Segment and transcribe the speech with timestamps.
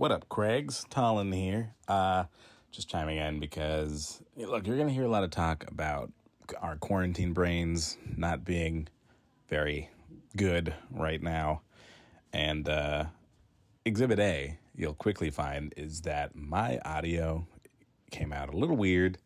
[0.00, 0.86] What up, Craigs?
[0.88, 1.74] Talon here.
[1.86, 2.24] Uh,
[2.72, 6.10] just chiming in because, look, you're going to hear a lot of talk about
[6.62, 8.88] our quarantine brains not being
[9.50, 9.90] very
[10.38, 11.60] good right now.
[12.32, 13.04] And uh,
[13.84, 17.46] Exhibit A, you'll quickly find, is that my audio
[18.10, 19.18] came out a little weird.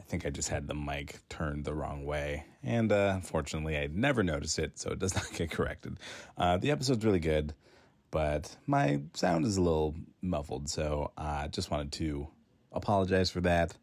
[0.00, 2.46] I think I just had the mic turned the wrong way.
[2.64, 5.98] And uh, unfortunately, I never noticed it, so it does not get corrected.
[6.36, 7.54] Uh, the episode's really good,
[8.10, 12.28] but my sound is a little muffled, so I just wanted to
[12.72, 13.76] apologize for that.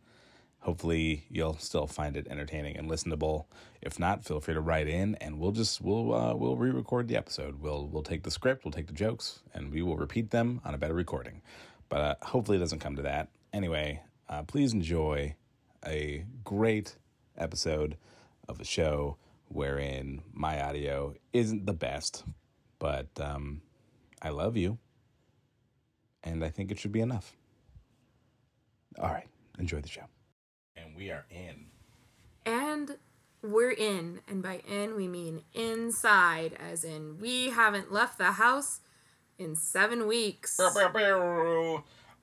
[0.60, 3.46] Hopefully, you'll still find it entertaining and listenable.
[3.82, 7.18] If not, feel free to write in, and we'll just we'll uh, we'll re-record the
[7.18, 7.60] episode.
[7.60, 10.74] We'll we'll take the script, we'll take the jokes, and we will repeat them on
[10.74, 11.42] a better recording.
[11.90, 13.28] But uh, hopefully, it doesn't come to that.
[13.52, 15.36] Anyway, uh, please enjoy
[15.86, 16.96] a great
[17.38, 17.98] episode
[18.48, 19.18] of a show
[19.50, 22.24] wherein my audio isn't the best,
[22.80, 23.62] but um,
[24.26, 24.78] I love you,
[26.24, 27.36] and I think it should be enough.
[28.98, 29.28] All right,
[29.60, 30.04] enjoy the show.
[30.78, 31.66] And we are in.
[32.46, 32.96] And
[33.42, 38.80] we're in, and by in we mean inside, as in we haven't left the house
[39.38, 40.58] in seven weeks.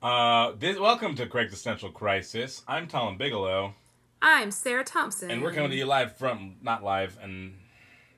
[0.01, 2.63] Uh, this, welcome to Craig's Essential Crisis.
[2.67, 3.75] I'm Talon Bigelow,
[4.23, 5.29] I'm Sarah Thompson.
[5.29, 7.53] and we're coming to you live from not live and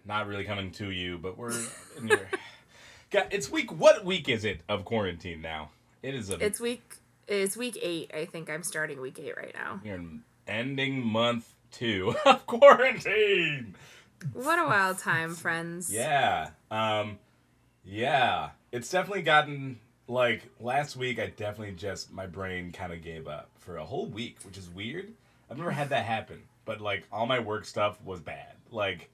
[0.05, 1.51] not really coming to you, but we're
[1.97, 2.29] in your.
[3.31, 3.71] It's week.
[3.71, 5.69] What week is it of quarantine now?
[6.01, 6.43] It is a.
[6.43, 6.97] It's week.
[7.27, 8.11] It's week eight.
[8.13, 9.81] I think I'm starting week eight right now.
[9.83, 13.75] In ending month two of quarantine.
[14.33, 15.91] What a wild time, friends.
[15.93, 16.49] Yeah.
[16.71, 17.19] Um
[17.85, 18.49] yeah.
[18.71, 23.49] It's definitely gotten like last week I definitely just my brain kind of gave up
[23.59, 25.11] for a whole week, which is weird.
[25.49, 28.53] I've never had that happen, but like all my work stuff was bad.
[28.71, 29.09] Like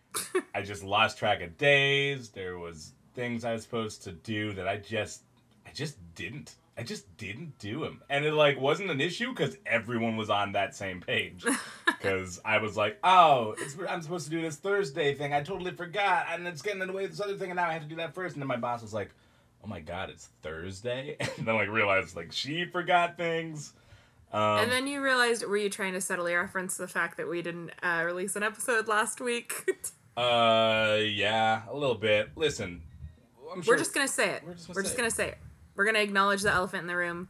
[0.54, 2.30] I just lost track of days.
[2.30, 5.22] There was things I was supposed to do that I just
[5.66, 6.54] I just didn't.
[6.76, 8.00] I just didn't do them.
[8.08, 11.44] And it like wasn't an issue cuz everyone was on that same page.
[12.00, 15.32] Cuz I was like, "Oh, it's, I'm supposed to do this Thursday thing.
[15.32, 16.26] I totally forgot.
[16.30, 17.88] And it's getting in the way of this other thing and now I have to
[17.88, 18.34] do that first.
[18.34, 19.10] And then my boss was like,
[19.62, 23.74] "Oh my god, it's Thursday." And then like realized like she forgot things.
[24.32, 27.42] Um, And then you realized, were you trying to subtly reference the fact that we
[27.42, 29.52] didn't uh, release an episode last week?
[30.16, 32.30] uh yeah, a little bit.
[32.34, 32.80] Listen,
[33.52, 34.42] I'm sure We're just gonna say it.
[34.42, 35.38] We're We're just just, gonna say gonna say it.
[35.74, 37.28] We're gonna acknowledge the elephant in the room.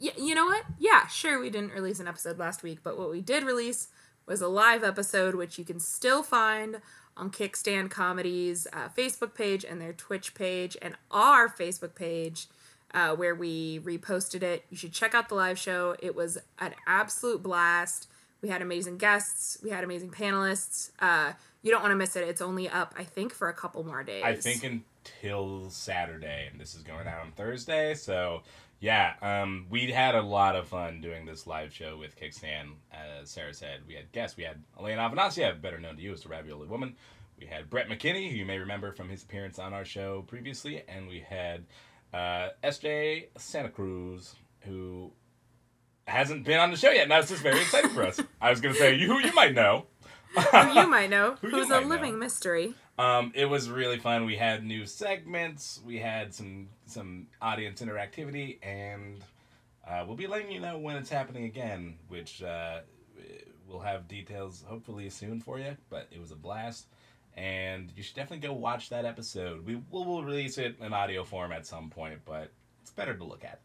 [0.00, 0.64] Y- you know what?
[0.78, 3.88] Yeah, sure, we didn't release an episode last week, but what we did release
[4.26, 6.80] was a live episode, which you can still find
[7.16, 12.46] on Kickstand Comedy's uh, Facebook page and their Twitch page and our Facebook page,
[12.92, 14.64] uh, where we reposted it.
[14.68, 15.96] You should check out the live show.
[16.00, 18.08] It was an absolute blast.
[18.42, 19.56] We had amazing guests.
[19.62, 20.90] We had amazing panelists.
[21.00, 21.32] Uh,
[21.62, 22.28] you don't want to miss it.
[22.28, 24.22] It's only up, I think, for a couple more days.
[24.24, 24.62] I think
[25.06, 27.94] until Saturday, and this is going out on Thursday.
[27.94, 28.42] So
[28.80, 32.72] yeah, um, we had a lot of fun doing this live show with Kickstand.
[32.92, 34.36] As Sarah said, we had guests.
[34.36, 36.96] We had Elena Avanasiev, better known to you as the Ravioli Woman.
[37.38, 40.82] We had Brett McKinney, who you may remember from his appearance on our show previously,
[40.88, 41.64] and we had
[42.14, 43.28] uh, S.J.
[43.36, 45.12] Santa Cruz, who
[46.06, 47.02] hasn't been on the show yet.
[47.02, 48.20] And that's just very exciting for us.
[48.40, 49.86] I was going to say you, who you might know.
[50.34, 51.86] who you might know, Who who's a know.
[51.86, 52.74] living mystery.
[52.98, 54.24] Um, it was really fun.
[54.24, 55.80] We had new segments.
[55.84, 59.22] We had some some audience interactivity, and
[59.86, 62.80] uh, we'll be letting you know when it's happening again, which uh,
[63.68, 65.76] we'll have details hopefully soon for you.
[65.90, 66.86] But it was a blast,
[67.36, 69.66] and you should definitely go watch that episode.
[69.66, 73.24] We will we'll release it in audio form at some point, but it's better to
[73.24, 73.60] look at.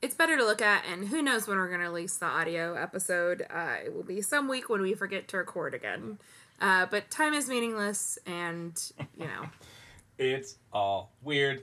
[0.00, 2.74] It's better to look at, and who knows when we're going to release the audio
[2.74, 3.46] episode.
[3.50, 6.18] Uh, it will be some week when we forget to record again.
[6.60, 8.80] Uh, but time is meaningless, and,
[9.18, 9.46] you know,
[10.18, 11.62] It's all weird.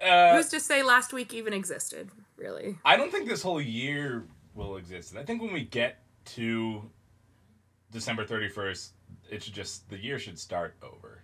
[0.00, 2.78] Uh, who's to say last week even existed, really?
[2.84, 5.16] I don't think this whole year will exist.
[5.16, 6.02] I think when we get
[6.36, 6.88] to
[7.90, 8.90] December 31st,
[9.30, 11.22] it should just the year should start over.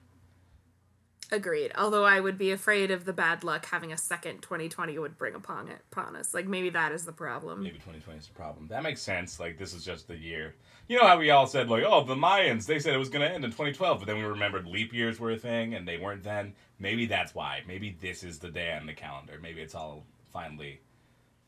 [1.34, 1.72] Agreed.
[1.76, 5.34] Although I would be afraid of the bad luck having a second 2020 would bring
[5.34, 6.32] upon it upon us.
[6.32, 7.64] Like maybe that is the problem.
[7.64, 8.68] Maybe 2020 is the problem.
[8.68, 9.40] That makes sense.
[9.40, 10.54] Like this is just the year.
[10.86, 13.28] You know how we all said like, "Oh, the Mayans, they said it was going
[13.28, 15.96] to end in 2012," but then we remembered leap years were a thing and they
[15.96, 16.54] weren't then.
[16.78, 17.62] Maybe that's why.
[17.66, 19.40] Maybe this is the day on the calendar.
[19.42, 20.80] Maybe it's all finally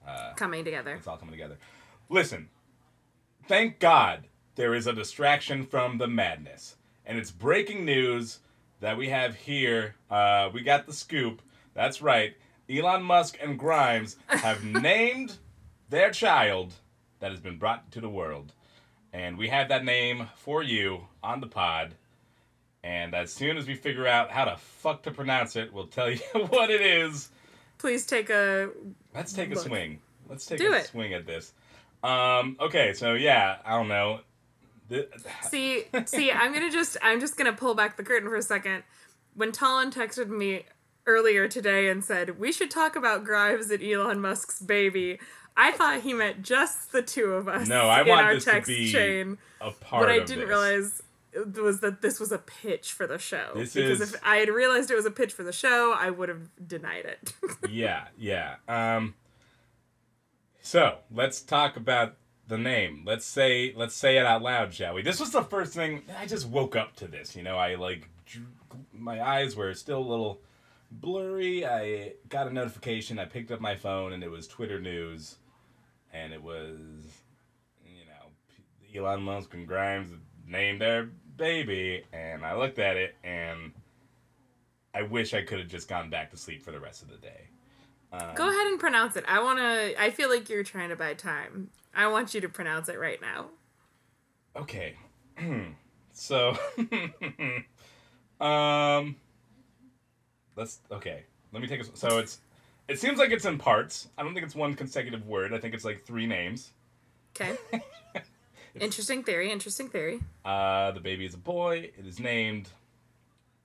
[0.07, 0.95] uh, Coming together.
[0.95, 1.59] It's all coming together.
[2.09, 2.49] Listen,
[3.47, 4.25] thank God
[4.55, 6.77] there is a distraction from the madness.
[7.05, 8.41] And it's breaking news
[8.81, 9.95] that we have here.
[10.11, 11.43] Uh, we got the scoop.
[11.75, 12.35] That's right.
[12.71, 15.37] Elon Musk and Grimes have named
[15.89, 16.75] their child
[17.21, 18.53] that has been brought to the world.
[19.13, 21.95] And we have that name for you on the pod.
[22.85, 26.11] And as soon as we figure out how to fuck to pronounce it, we'll tell
[26.11, 26.19] you
[26.49, 27.31] what it is.
[27.79, 28.71] please take a.
[29.15, 30.01] Let's take a swing.
[30.29, 30.87] Let's take Do a it.
[30.87, 31.53] swing at this.
[32.03, 34.21] Um, okay, so yeah, I don't know.
[35.51, 38.83] See, see, I'm gonna just, I'm just gonna pull back the curtain for a second.
[39.35, 40.65] When Talon texted me
[41.07, 45.19] earlier today and said we should talk about Grimes and Elon Musk's baby,
[45.57, 47.69] I thought he meant just the two of us.
[47.69, 49.39] No, I in want our this to text be chain.
[49.61, 50.49] a part What I didn't this.
[50.49, 51.03] realize
[51.63, 53.51] was that this was a pitch for the show.
[53.55, 56.09] This because is- if I had realized it was a pitch for the show, I
[56.11, 57.33] would have denied it.
[57.71, 58.55] yeah, yeah.
[58.69, 59.15] Um,
[60.63, 62.15] so let's talk about
[62.49, 63.03] the name.
[63.07, 65.03] Let's say let's say it out loud, shall we?
[65.03, 66.03] This was the first thing.
[66.19, 67.37] I just woke up to this.
[67.37, 68.09] You know, I like
[68.93, 70.41] my eyes were still a little
[70.91, 71.67] blurry.
[71.67, 73.19] I got a notification.
[73.19, 75.37] I picked up my phone, and it was Twitter news,
[76.13, 76.79] and it was
[77.85, 80.11] you know Elon Musk and Grimes
[80.47, 83.73] named their baby, and I looked at it and.
[84.95, 87.19] I wish I could have just gone back to sleep for the rest of the
[87.19, 87.51] day.
[88.13, 89.25] Um, Go ahead and pronounce it.
[89.29, 90.03] I want to.
[90.03, 91.71] I feel like you're trying to buy time.
[91.97, 93.47] I want you to pronounce it right now.
[94.55, 94.97] Okay.
[96.13, 96.57] so,
[98.41, 99.17] um,
[100.57, 100.81] let's.
[100.93, 101.25] Okay.
[101.53, 101.97] Let me take a.
[101.97, 102.39] So it's.
[102.87, 104.09] It seems like it's in parts.
[104.17, 105.53] I don't think it's one consecutive word.
[105.55, 106.71] I think it's like three names.
[107.35, 107.57] Okay.
[108.79, 109.51] interesting theory.
[109.51, 110.21] Interesting theory.
[110.45, 111.91] Uh, the baby is a boy.
[111.99, 112.69] It is named.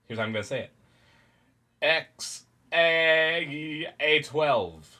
[0.07, 0.71] Here's how I'm gonna say it.
[1.81, 4.99] X A A twelve.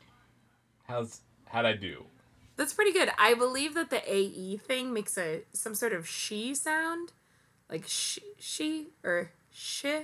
[0.83, 2.05] How's how'd I do?
[2.61, 3.09] That's pretty good.
[3.17, 7.11] I believe that the AE thing makes a some sort of she sound,
[7.71, 10.01] like she, she or she.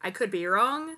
[0.00, 0.96] I could be wrong.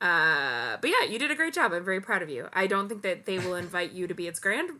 [0.00, 1.72] Uh, but yeah, you did a great job.
[1.72, 2.48] I'm very proud of you.
[2.52, 4.70] I don't think that they will invite you to be its grand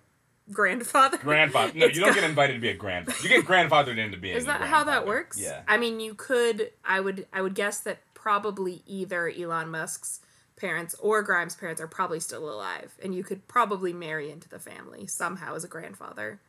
[0.50, 1.18] grandfather.
[1.18, 1.70] Grandfather.
[1.72, 3.18] No, It's you don't got- get invited to be a grandfather.
[3.22, 4.36] You get grandfathered into being.
[4.36, 5.40] Is that how that works?
[5.40, 5.60] Yeah.
[5.68, 6.72] I mean, you could.
[6.84, 7.28] I would.
[7.32, 10.18] I would guess that probably either Elon Musk's
[10.58, 14.58] parents or Grimes' parents are probably still alive, and you could probably marry into the
[14.58, 16.40] family somehow as a grandfather.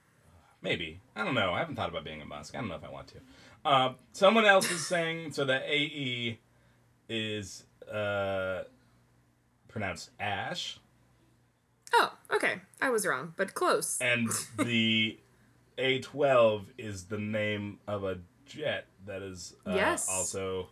[0.61, 0.99] Maybe.
[1.15, 1.53] I don't know.
[1.53, 2.53] I haven't thought about being a Musk.
[2.55, 3.15] I don't know if I want to.
[3.63, 6.39] Uh, someone else is saying so that AE
[7.07, 8.63] is uh,
[9.67, 10.79] pronounced Ash,
[11.93, 12.61] Oh, okay.
[12.79, 13.97] I was wrong, but close.
[13.99, 15.17] and the
[15.79, 20.07] A12 is the name of a jet that is uh, Yes.
[20.09, 20.69] also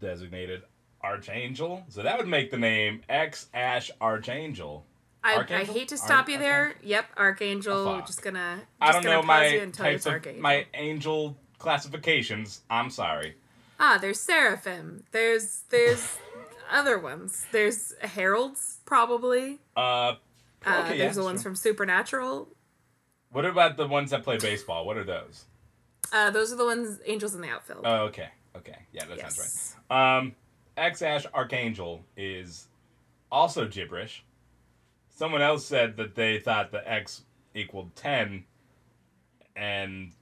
[0.00, 0.62] designated
[1.02, 1.84] Archangel.
[1.88, 4.86] So that would make the name X Ash Archangel.
[5.24, 6.74] I, I hate to stop you Arch- there.
[6.82, 7.76] Yep, Archangel.
[7.88, 8.56] Oh, just gonna.
[8.56, 10.42] Just I don't gonna know my you you types of Archangel.
[10.42, 12.60] my angel classifications.
[12.68, 13.36] I'm sorry.
[13.78, 15.04] Ah, there's Seraphim.
[15.12, 16.16] There's there's
[16.70, 17.46] other ones.
[17.52, 19.58] There's Heralds probably.
[19.76, 20.14] Uh,
[20.64, 22.48] Uh, there's yeah, the ones from Supernatural.
[23.30, 24.84] What about the ones that play baseball?
[24.86, 25.44] What are those?
[26.12, 27.80] Uh, those are the ones Angels in the Outfield.
[27.84, 28.28] Oh, okay.
[28.56, 28.76] Okay.
[28.92, 30.18] Yeah, that sounds right.
[30.18, 30.34] Um,
[30.76, 32.68] X Ash Archangel is
[33.30, 34.24] also gibberish.
[35.08, 37.24] Someone else said that they thought the X
[37.54, 38.44] equaled ten,
[39.54, 40.12] and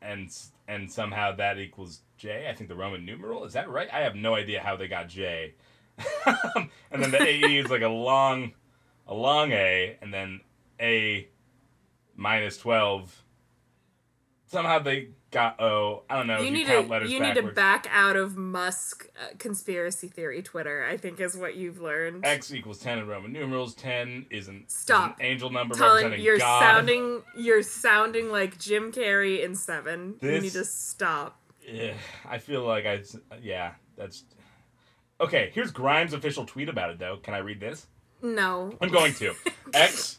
[0.00, 0.30] and
[0.68, 2.48] and somehow that equals J.
[2.48, 3.88] I think the Roman numeral is that right?
[3.92, 5.54] I have no idea how they got J.
[6.26, 8.52] and then the AE is like a long,
[9.06, 10.40] a long A, and then
[10.80, 11.28] A
[12.14, 13.24] minus twelve.
[14.46, 16.02] Somehow they got O.
[16.08, 16.40] I don't know.
[16.40, 20.42] you if need count to you need to back out of Musk uh, conspiracy theory
[20.42, 20.86] Twitter.
[20.88, 22.24] I think is what you've learned.
[22.24, 23.74] X equals ten in Roman numerals.
[23.74, 25.20] Ten is an, is Stop.
[25.20, 26.60] an angel number Colin, representing you're God.
[26.60, 30.14] sounding you're sounding like Jim Carrey in Seven.
[30.22, 31.38] you need to stop.
[31.70, 31.94] Yeah,
[32.26, 33.02] I feel like I.
[33.42, 34.24] Yeah, that's.
[35.20, 37.16] Okay, here's Grimes' official tweet about it, though.
[37.16, 37.86] Can I read this?
[38.22, 38.72] No.
[38.80, 39.34] I'm going to.
[39.74, 40.18] X,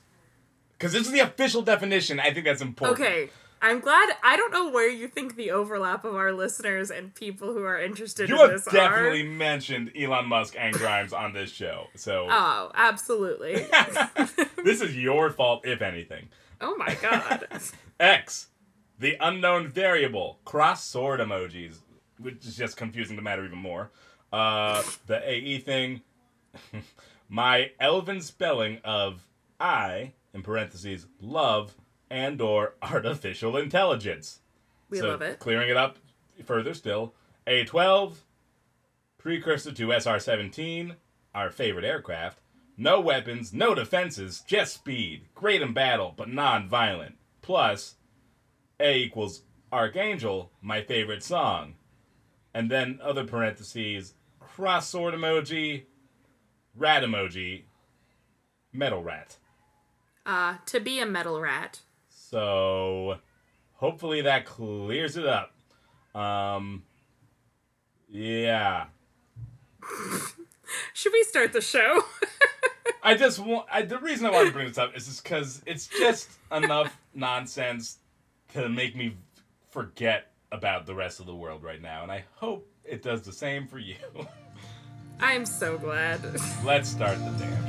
[0.77, 2.20] because this is the official definition.
[2.20, 3.00] I think that's important.
[3.00, 3.30] Okay.
[3.62, 4.10] I'm glad.
[4.24, 7.80] I don't know where you think the overlap of our listeners and people who are
[7.82, 12.28] interested You in have this definitely mentioned Elon Musk and Grimes on this show, so
[12.32, 13.66] Oh, absolutely.
[14.64, 16.30] this is your fault, if anything.
[16.62, 17.48] oh my god.
[18.00, 18.48] X,
[19.00, 21.78] the unknown variable, cross sword emojis,
[22.20, 23.92] which is just confusing the matter even more.
[24.32, 26.02] Uh, the AE thing,
[27.30, 29.26] my elven spelling of
[29.60, 31.74] I, in parentheses, love
[32.10, 34.40] and or artificial intelligence.
[34.90, 35.40] We So, love it.
[35.40, 35.98] Clearing it up
[36.46, 37.14] further still,
[37.48, 38.14] A12,
[39.18, 40.96] precursor to SR-17,
[41.34, 42.40] our favorite aircraft.
[42.78, 45.26] No weapons, no defenses, just speed.
[45.34, 47.16] Great in battle, but non-violent.
[47.42, 47.96] Plus,
[48.80, 51.74] A equals Archangel, my favorite song.
[52.54, 55.84] And then other parentheses, cross sword emoji,
[56.76, 57.64] rat emoji,
[58.72, 59.38] metal rat.
[60.26, 61.82] Uh, to be a metal rat.
[62.29, 63.17] So
[63.74, 65.53] hopefully that clears it up.
[66.13, 66.84] Um
[68.10, 68.86] yeah.
[70.93, 72.03] Should we start the show?
[73.03, 73.67] I just want.
[73.72, 76.98] I, the reason I wanted to bring this up is just because it's just enough
[77.13, 78.00] nonsense
[78.53, 79.15] to make me
[79.69, 83.31] forget about the rest of the world right now, and I hope it does the
[83.31, 83.96] same for you.
[85.19, 86.22] I'm so glad.
[86.65, 87.67] Let's start the damn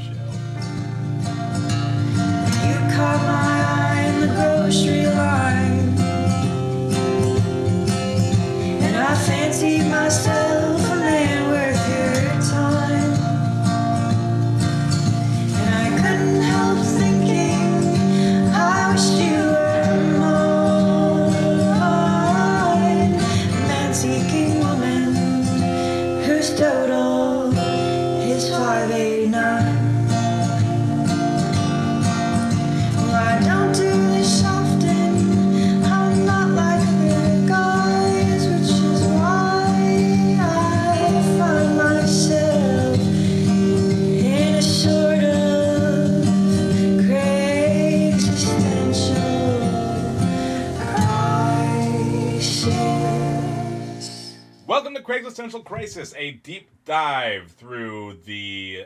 [3.79, 3.88] show.
[4.39, 5.99] Grocery line.
[8.85, 10.88] And I fancied myself
[55.09, 58.85] Craigslist Central Crisis, a deep dive through the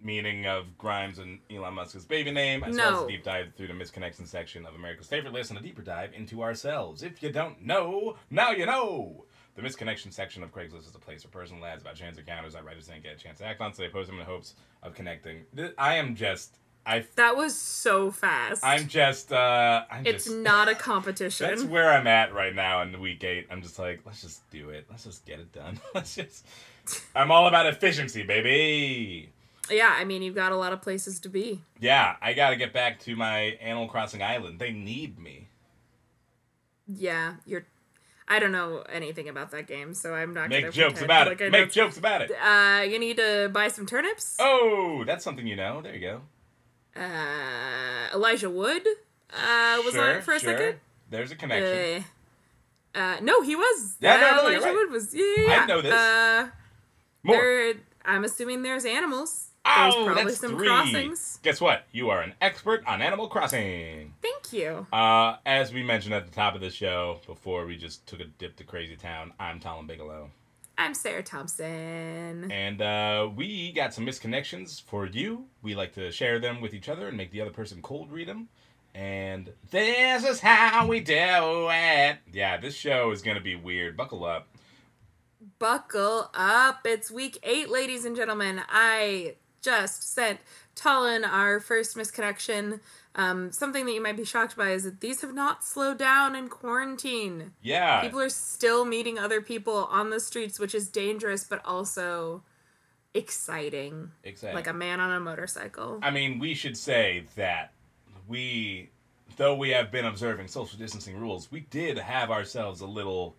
[0.00, 3.04] meaning of Grimes and Elon Musk's baby name, as well as No.
[3.06, 6.12] a deep dive through the misconnection section of America's favorite list, and a deeper dive
[6.14, 7.02] into ourselves.
[7.02, 9.26] If you don't know, now you know.
[9.56, 12.64] The misconnection section of Craigslist is a place for personal ads about chance encounters that
[12.64, 14.54] writers didn't get a chance to act on, so they post them in hopes
[14.84, 15.44] of connecting.
[15.78, 18.64] I am just, I, That was so fast.
[18.64, 20.36] I'm just, uh, I'm it's just.
[20.36, 21.46] not a competition.
[21.48, 23.46] That's where I'm at right now in week eight.
[23.50, 24.86] I'm just like, let's just do it.
[24.90, 25.78] Let's just get it done.
[25.94, 26.44] Let's just.
[27.14, 29.30] I'm all about efficiency, baby.
[29.70, 31.60] yeah, I mean, you've got a lot of places to be.
[31.78, 34.58] Yeah, I gotta get back to my Animal Crossing island.
[34.58, 35.46] They need me.
[36.88, 37.64] Yeah, you're.
[38.28, 41.26] I don't know anything about that game, so I'm not Make gonna jokes pretend about
[41.28, 41.52] like I it.
[41.52, 42.30] know Make jokes about it.
[42.32, 44.36] Uh, you need to buy some turnips.
[44.40, 45.80] Oh, that's something you know.
[45.82, 46.20] There you go.
[46.94, 48.86] Uh, Elijah Wood
[49.32, 50.56] uh, was sure, on it for a sure.
[50.56, 50.78] second.
[51.10, 52.04] There's a connection.
[52.94, 53.96] Uh, uh, no, he was.
[54.00, 54.74] Yeah, no, uh, no, you're Elijah right.
[54.74, 55.14] Wood was.
[55.14, 55.62] Yeah, yeah, yeah.
[55.62, 55.92] I know this.
[55.94, 56.48] Uh,
[57.22, 57.36] More.
[57.36, 59.48] there, I'm assuming there's animals.
[59.64, 60.66] oh, there's probably that's some three.
[60.66, 61.38] crossings.
[61.42, 61.84] Guess what?
[61.92, 64.14] You are an expert on Animal Crossing.
[64.20, 64.86] Thank you.
[64.92, 68.24] Uh, as we mentioned at the top of the show, before we just took a
[68.24, 70.30] dip to Crazy Town, I'm Talon Bigelow.
[70.82, 72.50] I'm Sarah Thompson.
[72.50, 75.44] And uh, we got some misconnections for you.
[75.62, 78.26] We like to share them with each other and make the other person cold read
[78.26, 78.48] them.
[78.92, 82.16] And this is how we do it.
[82.32, 83.96] Yeah, this show is going to be weird.
[83.96, 84.48] Buckle up.
[85.60, 86.80] Buckle up.
[86.84, 88.62] It's week eight, ladies and gentlemen.
[88.68, 90.40] I just sent
[90.74, 92.80] Talon our first misconnection.
[93.14, 96.34] Um, something that you might be shocked by is that these have not slowed down
[96.34, 97.52] in quarantine.
[97.62, 98.00] Yeah.
[98.00, 102.42] People are still meeting other people on the streets, which is dangerous, but also
[103.14, 104.12] exciting.
[104.24, 104.56] Exactly.
[104.56, 105.98] Like a man on a motorcycle.
[106.02, 107.72] I mean, we should say that
[108.26, 108.90] we,
[109.36, 113.36] though we have been observing social distancing rules, we did have ourselves a little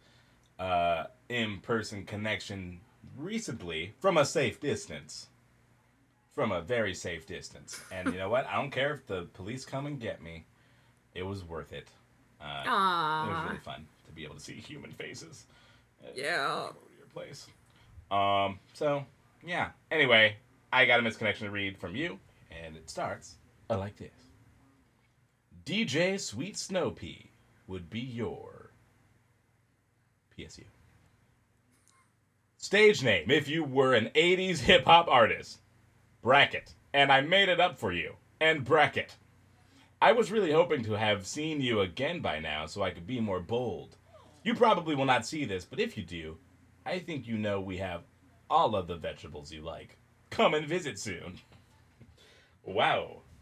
[0.60, 2.80] uh, in person connection
[3.18, 5.28] recently from a safe distance.
[6.34, 7.80] From a very safe distance.
[7.92, 8.48] And you know what?
[8.48, 10.46] I don't care if the police come and get me,
[11.14, 11.88] it was worth it.
[12.42, 15.46] Uh, it was really fun to be able to see human faces.
[16.16, 16.66] Yeah.
[16.70, 17.48] Over to your place.
[18.12, 19.06] Um, so,
[19.46, 19.70] yeah.
[19.92, 20.36] Anyway,
[20.72, 22.20] I got a misconnection to read from you,
[22.52, 23.36] and it starts
[23.70, 24.12] like this
[25.66, 27.30] DJ Sweet Snow Pea
[27.68, 28.72] would be your
[30.38, 30.64] PSU.
[32.58, 35.60] Stage name if you were an 80s hip hop artist.
[36.24, 36.74] Bracket.
[36.94, 38.16] And I made it up for you.
[38.40, 39.18] And bracket.
[40.02, 43.20] I was really hoping to have seen you again by now so I could be
[43.20, 43.98] more bold.
[44.44, 46.38] You probably will not see this, but if you do,
[46.86, 48.04] I think you know we have
[48.50, 49.98] all of the vegetables you like.
[50.30, 51.40] Come and visit soon.
[52.64, 53.22] Wow.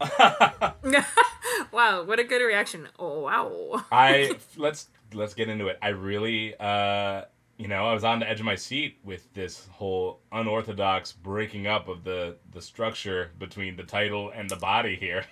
[1.72, 2.88] wow, what a good reaction.
[2.98, 3.84] Oh, wow.
[3.92, 5.78] I let's let's get into it.
[5.80, 7.22] I really uh
[7.62, 11.68] you know, I was on the edge of my seat with this whole unorthodox breaking
[11.68, 15.24] up of the the structure between the title and the body here.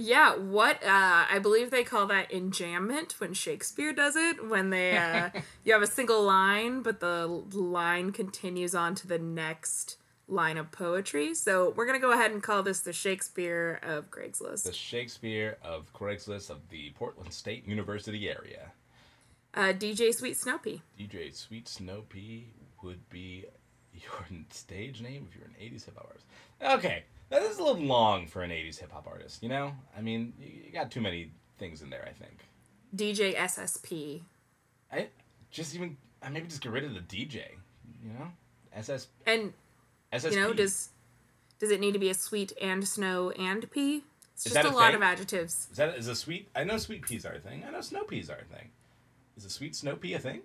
[0.00, 4.96] Yeah, what uh I believe they call that enjambment when Shakespeare does it when they
[4.96, 5.30] uh
[5.64, 9.98] you have a single line but the line continues on to the next
[10.28, 11.34] line of poetry.
[11.34, 14.64] So, we're going to go ahead and call this the Shakespeare of Craigslist.
[14.64, 18.72] The Shakespeare of Craigslist of the Portland State University area.
[19.54, 20.80] Uh DJ Sweet Snopey.
[20.98, 22.46] DJ Sweet Snow Pea
[22.82, 23.44] would be
[23.94, 26.26] your stage name if you're an 80s hip hop artist.
[26.62, 29.72] Okay, that is a little long for an 80s hip hop artist, you know?
[29.96, 32.38] I mean, you you got too many things in there, I think.
[32.94, 34.22] DJ SSP.
[34.92, 35.08] I
[35.50, 37.42] just even, I maybe just get rid of the DJ,
[38.02, 38.28] you know?
[38.74, 39.52] SS, And
[40.12, 40.32] SSP.
[40.32, 40.90] you know, does
[41.58, 44.04] Does it need to be a sweet and snow and pea?
[44.34, 45.66] It's Is just a a lot of adjectives.
[45.72, 46.48] Is that is a sweet?
[46.54, 47.64] I know sweet peas are a thing.
[47.66, 48.68] I know snow peas are a thing.
[49.38, 50.40] Is a sweet snow pea a thing?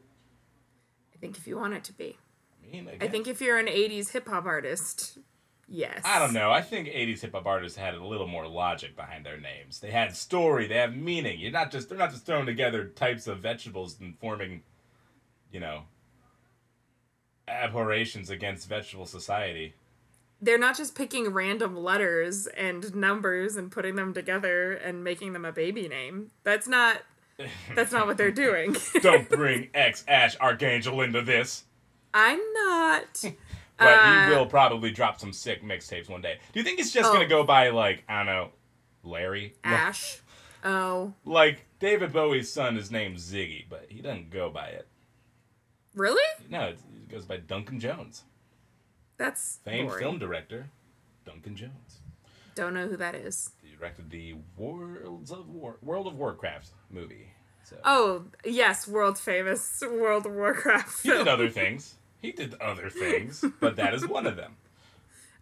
[1.16, 2.16] I think if you want it to be.
[2.64, 5.18] I mean, I, I think if you're an 80s hip hop artist,
[5.68, 6.04] yes.
[6.06, 6.52] I don't know.
[6.52, 9.80] I think '80s hip hop artists had a little more logic behind their names.
[9.80, 10.68] They had story.
[10.68, 11.40] They have meaning.
[11.40, 14.62] You're not just they're not just throwing together types of vegetables and forming,
[15.52, 15.86] you know,
[17.48, 19.74] abhorrations against vegetable society.
[20.40, 25.46] They're not just picking random letters and numbers and putting them together and making them
[25.46, 26.30] a baby name.
[26.44, 27.02] That's not
[27.76, 28.76] that's not what they're doing.
[29.02, 31.64] Don't bring ex Ash Archangel into this.
[32.14, 33.24] I'm not.
[33.76, 36.38] But Uh, he will probably drop some sick mixtapes one day.
[36.54, 37.14] Do you think he's just Oh.
[37.14, 38.50] gonna go by like I don't know,
[39.04, 39.56] Larry?
[39.64, 40.20] Ash.
[40.64, 44.88] Oh, Like David Bowie's son is named Ziggy, but he doesn't go by it.
[45.96, 46.22] really?
[46.50, 48.24] No, it it goes by Duncan Jones,
[49.18, 50.04] That's famed boring.
[50.04, 50.70] film director.
[51.26, 52.00] Duncan Jones.
[52.54, 53.50] Don't know who that is.
[53.84, 57.28] Directed the Worlds of War, World of Warcraft movie.
[57.66, 61.04] So Oh, yes, world famous World of Warcraft.
[61.04, 61.96] he did other things.
[62.22, 64.56] He did other things, but that is one of them.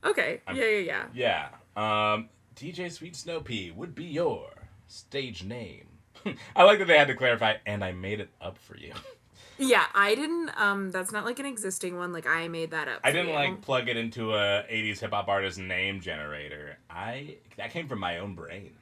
[0.04, 0.42] Okay.
[0.52, 1.50] Yeah, yeah, yeah.
[1.76, 2.14] Yeah.
[2.14, 4.50] Um, DJ Sweet Snow Pea would be your
[4.88, 5.86] stage name.
[6.56, 8.94] I like that they had to clarify, and I made it up for you.
[9.64, 13.00] Yeah, I didn't um that's not like an existing one, like I made that up.
[13.04, 13.34] I didn't you.
[13.36, 16.78] like plug it into a '80s hip hop artist name generator.
[16.90, 18.74] I that came from my own brain.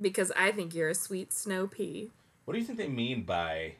[0.00, 2.10] because I think you're a sweet snow pea.
[2.44, 3.76] What do you think they mean by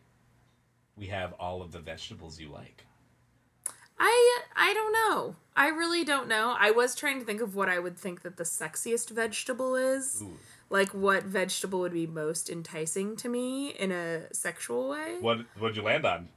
[0.97, 2.87] "we have all of the vegetables you like"?
[3.99, 5.37] I I don't know.
[5.57, 6.55] I really don't know.
[6.59, 10.23] I was trying to think of what I would think that the sexiest vegetable is.
[10.23, 10.39] Ooh.
[10.75, 15.19] Like what vegetable would be most enticing to me in a sexual way?
[15.21, 16.31] What what'd you land on?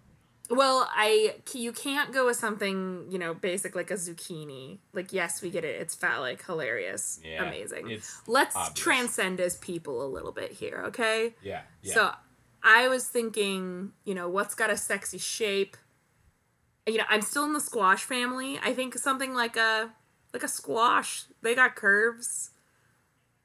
[0.52, 4.78] Well, I you can't go with something, you know, basic like a zucchini.
[4.94, 5.82] Like yes, we get it.
[5.82, 8.00] It's phallic, hilarious, Yeah, amazing.
[8.28, 8.80] Let's obvious.
[8.80, 11.34] transcend as people a little bit here, okay?
[11.42, 11.62] Yeah.
[11.82, 11.94] yeah.
[11.96, 12.12] So
[12.62, 15.78] I was thinking, you know, what's got a sexy shape?
[16.86, 18.60] You know, I'm still in the squash family.
[18.64, 19.90] I think something like a
[20.32, 21.26] like a squash.
[21.42, 22.52] They got curves.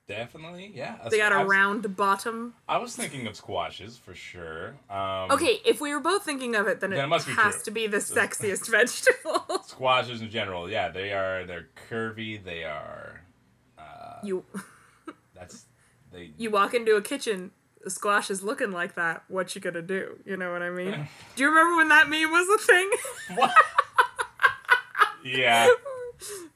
[0.09, 0.97] Definitely, yeah.
[1.11, 2.55] They got I a was- round bottom.
[2.69, 4.77] I was thinking of squashes for sure.
[4.91, 7.33] Um, Okay, if we were both thinking of it, then, Then it, it must be
[7.35, 7.63] has true.
[7.65, 9.63] to be the sexiest vegetable.
[9.67, 11.45] Squashes in general, yeah, they are.
[11.45, 12.43] They're curvy.
[12.43, 13.23] They are.
[14.23, 14.45] you
[15.35, 15.65] That's
[16.13, 16.33] they.
[16.37, 17.51] you walk into a kitchen,
[17.83, 19.25] the squash is looking like that.
[19.29, 20.19] What you gonna do?
[20.25, 21.09] You know what I mean?
[21.37, 22.91] do you remember when that meme was a thing?
[23.37, 23.51] What?
[25.25, 25.69] yeah.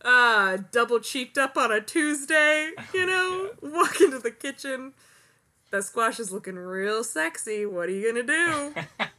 [0.04, 4.92] Uh double cheeked up on a Tuesday, you know, walk into the kitchen.
[5.70, 7.66] That squash is looking real sexy.
[7.66, 8.74] What are you gonna do?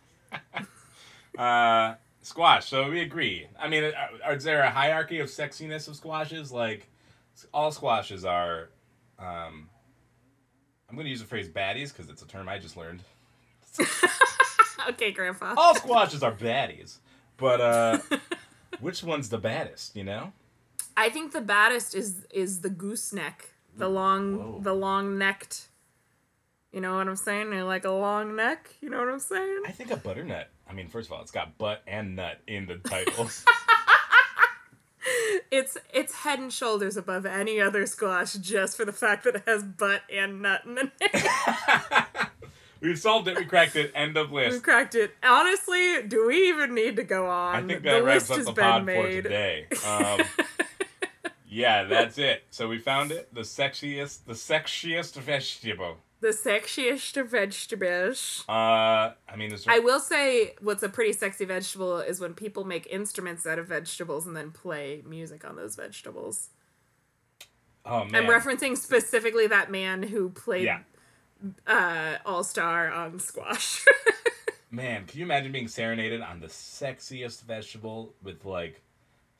[1.37, 2.67] Uh, squash.
[2.67, 3.47] So we agree.
[3.59, 3.93] I mean,
[4.25, 6.51] are, is there a hierarchy of sexiness of squashes?
[6.51, 6.89] Like,
[7.53, 8.69] all squashes are.
[9.19, 9.69] Um,
[10.89, 13.03] I'm going to use the phrase baddies because it's a term I just learned.
[14.89, 15.53] okay, Grandpa.
[15.55, 16.97] All squashes are baddies,
[17.37, 17.99] but uh,
[18.79, 19.95] which one's the baddest?
[19.95, 20.33] You know?
[20.95, 24.59] I think the baddest is is the gooseneck, the long whoa.
[24.61, 25.67] the long necked.
[26.71, 27.49] You know what I'm saying?
[27.49, 28.69] They're like a long neck.
[28.81, 29.63] You know what I'm saying?
[29.65, 30.49] I think a butternut.
[30.69, 33.29] I mean, first of all, it's got butt and nut in the title.
[35.49, 39.43] It's it's head and shoulders above any other squash just for the fact that it
[39.47, 42.03] has butt and nut in the name.
[42.81, 43.37] We've solved it.
[43.37, 43.91] We cracked it.
[43.95, 44.53] End of list.
[44.53, 45.11] we cracked it.
[45.23, 47.55] Honestly, do we even need to go on?
[47.55, 49.23] I think the that wraps list up has the been pod for made.
[49.23, 49.65] today.
[49.85, 50.21] Um,
[51.49, 52.43] yeah, that's it.
[52.51, 53.33] So we found it.
[53.33, 55.97] The sexiest, the sexiest vegetable.
[56.19, 58.43] The sexiest of vegetables.
[58.49, 62.63] Uh, I mean, there's I will say what's a pretty sexy vegetable is when people
[62.63, 66.49] make instruments out of vegetables and then play music on those vegetables.
[67.85, 70.79] oh man, I'm referencing specifically that man who played yeah,
[71.65, 73.85] uh, All Star on Squash.
[74.71, 75.05] man.
[75.05, 78.81] Can you imagine being serenaded on the sexiest vegetable with like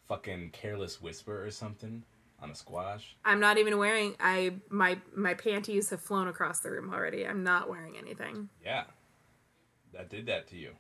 [0.08, 2.04] fucking careless whisper or something
[2.42, 3.16] on a squash?
[3.26, 7.26] I'm not even wearing I my my panties have flown across the room already.
[7.26, 8.50] I'm not wearing anything.
[8.64, 8.84] Yeah,
[9.94, 10.72] that did that to you.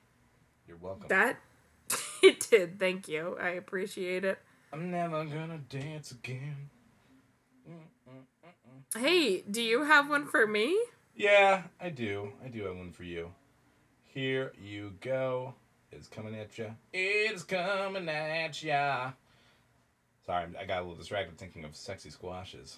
[0.67, 1.07] You're welcome.
[1.07, 1.37] That
[2.23, 2.79] it did.
[2.79, 3.37] Thank you.
[3.41, 4.39] I appreciate it.
[4.73, 6.69] I'm never gonna dance again.
[7.69, 7.73] Mm,
[8.09, 10.77] mm, mm, hey, do you have one for me?
[11.17, 12.29] Yeah, I do.
[12.45, 13.31] I do have one for you.
[14.03, 15.55] Here you go.
[15.91, 16.67] It's coming at ya.
[16.93, 19.11] It's coming at ya.
[20.27, 22.77] Sorry, I got a little distracted thinking of sexy squashes.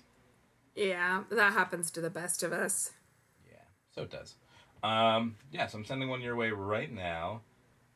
[0.74, 2.92] Yeah, that happens to the best of us.
[3.46, 3.58] Yeah,
[3.94, 4.36] so it does.
[4.84, 7.42] Um, yeah, so I'm sending one your way right now.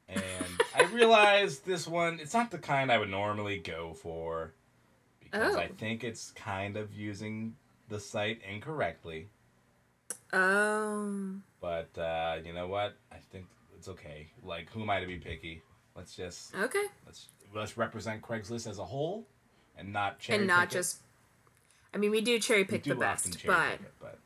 [0.09, 0.23] And
[0.75, 4.53] I realize this one, it's not the kind I would normally go for
[5.21, 5.59] because Oh.
[5.59, 7.55] I think it's kind of using
[7.87, 9.29] the site incorrectly.
[10.33, 11.43] Um.
[11.61, 12.95] But uh, you know what?
[13.11, 13.45] I think
[13.77, 14.27] it's okay.
[14.43, 15.61] Like, who am I to be picky?
[15.95, 16.83] Let's just Okay.
[17.05, 19.27] let's let's represent Craigslist as a whole,
[19.77, 20.73] and not cherry and not pick it.
[20.79, 20.97] just.
[21.93, 24.17] I mean, we do cherry pick do the best, but it, but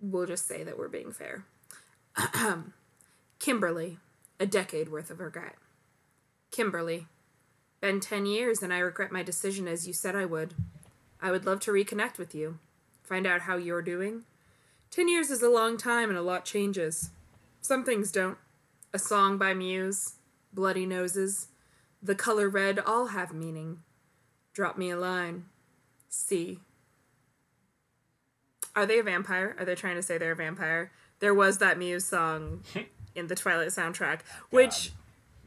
[0.00, 1.46] we'll just say that we're being fair.
[3.38, 3.96] Kimberly,
[4.38, 5.54] a decade worth of regret.
[6.50, 7.06] Kimberly,
[7.80, 10.52] been 10 years and I regret my decision as you said I would.
[11.22, 12.58] I would love to reconnect with you,
[13.02, 14.24] find out how you're doing.
[14.90, 17.10] 10 years is a long time and a lot changes.
[17.60, 18.38] Some things don't.
[18.92, 20.14] A song by Muse,
[20.52, 21.48] Bloody Noses,
[22.02, 23.80] The Color Red all have meaning.
[24.52, 25.44] Drop me a line.
[26.08, 26.58] See.
[28.74, 29.54] Are they a vampire?
[29.58, 30.90] Are they trying to say they're a vampire?
[31.20, 32.64] There was that Muse song
[33.14, 34.92] in the Twilight soundtrack, which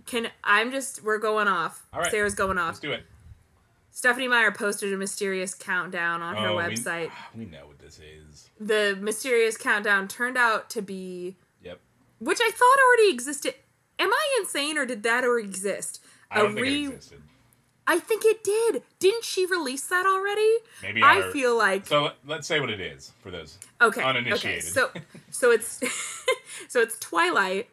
[0.05, 1.85] can I'm just we're going off.
[1.93, 2.11] All right.
[2.11, 2.67] Sarah's going off.
[2.67, 3.03] let's do it.
[3.95, 7.11] Stephenie Meyer posted a mysterious countdown on her Oh, we- website.
[7.37, 8.49] We, know what this is.
[8.59, 11.79] The mysterious countdown turned out to be Yep.
[12.19, 13.53] which I thought already existed.
[13.99, 16.03] Am I insane or did that already exist?
[16.31, 17.21] I don't think it existed.
[17.85, 18.81] I think it did.
[18.99, 20.51] Didn't she release that already?
[20.81, 23.59] Maybe I our- feel like So let- let's say what it is for those.
[23.79, 24.01] okay.
[24.01, 24.75] uninitiated.
[24.75, 25.01] Okay.
[25.01, 25.79] So so it's
[26.67, 27.69] so it's Twilight,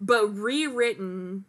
[0.00, 1.46] but rewritten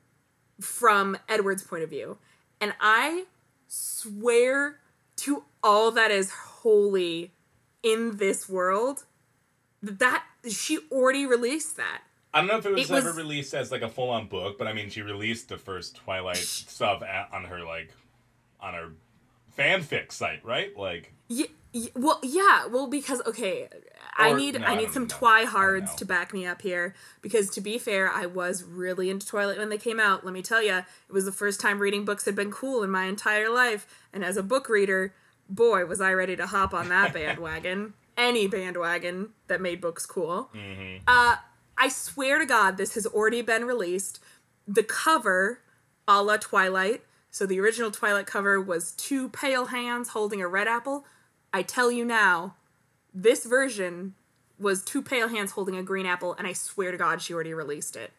[0.59, 2.17] from Edward's point of view.
[2.59, 3.25] And I
[3.69, 4.79] swear
[5.17, 7.31] to all that is holy
[7.83, 9.05] in this world
[9.81, 12.01] that that she already released that.
[12.33, 14.27] I don't know if it was, It was- ever released as like a full on
[14.27, 17.93] book, but I mean, she released the first Twilight stuff at, on her like
[18.61, 18.91] on her
[19.57, 20.75] fanfic site, right?
[20.77, 21.45] Like, Yeah,
[21.95, 23.67] well, yeah, well, because okay,
[24.15, 25.09] I need no, I need some know.
[25.09, 26.95] Twi I hards to back me up here.
[27.21, 30.25] Because to be fair, I was really into Twilight when they came out.
[30.25, 32.89] Let me tell you, it was the first time reading books had been cool in
[32.89, 33.87] my entire life.
[34.11, 35.13] And as a book reader,
[35.47, 37.93] boy, was I ready to hop on that bandwagon.
[38.17, 40.49] Any bandwagon that made books cool.
[40.53, 41.03] Mm-hmm.
[41.07, 41.37] Uh,
[41.77, 44.19] I swear to God, this has already been released.
[44.67, 45.61] The cover,
[46.07, 47.03] a la Twilight.
[47.31, 51.05] So the original Twilight cover was two pale hands holding a red apple.
[51.53, 52.55] I tell you now,
[53.13, 54.15] this version
[54.59, 57.53] was two pale hands holding a green apple, and I swear to God, she already
[57.53, 58.11] released it.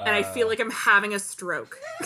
[0.00, 0.32] And I Uh.
[0.32, 1.78] feel like I'm having a stroke.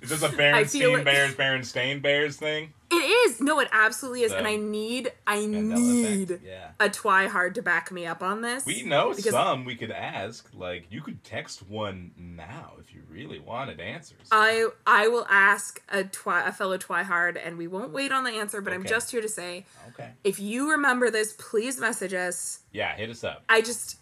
[0.00, 2.72] is this a Berenstain like- Bears, Berenstain Bears thing?
[2.90, 3.40] It is.
[3.40, 4.32] No, it absolutely is.
[4.32, 6.70] and I need, I need yeah.
[6.80, 8.64] a Twihard to back me up on this.
[8.66, 10.48] We know some we could ask.
[10.54, 14.28] Like, you could text one now if you really wanted answers.
[14.30, 18.30] I I will ask a twi- a fellow Twihard, and we won't wait on the
[18.30, 18.60] answer.
[18.60, 20.10] But I'm just here to say, okay.
[20.24, 22.60] if you remember this, please message us.
[22.72, 23.44] Yeah, hit us up.
[23.48, 23.98] I just,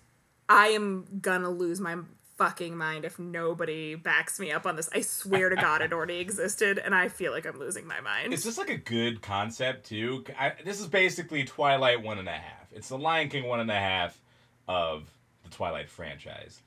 [0.48, 1.96] I am gonna lose my
[2.40, 4.88] fucking mind if nobody backs me up on this.
[4.94, 8.33] I swear to God, it already existed, and I feel like I'm losing my mind.
[8.33, 10.24] Is this like a good concept too?
[10.38, 12.72] I, this is basically Twilight one and a half.
[12.72, 14.18] It's the Lion King one and a half
[14.66, 15.11] of
[15.44, 16.62] the Twilight franchise.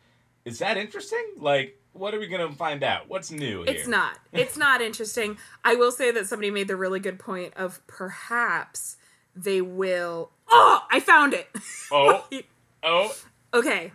[0.45, 1.25] Is that interesting?
[1.39, 3.09] Like, what are we gonna find out?
[3.09, 3.73] What's new here?
[3.73, 4.19] It's not.
[4.31, 5.39] It's not interesting.
[5.65, 8.97] I will say that somebody made the really good point of perhaps
[9.35, 10.29] they will.
[10.51, 11.49] Oh, I found it.
[11.91, 12.27] Oh,
[12.83, 13.15] oh,
[13.55, 13.91] okay.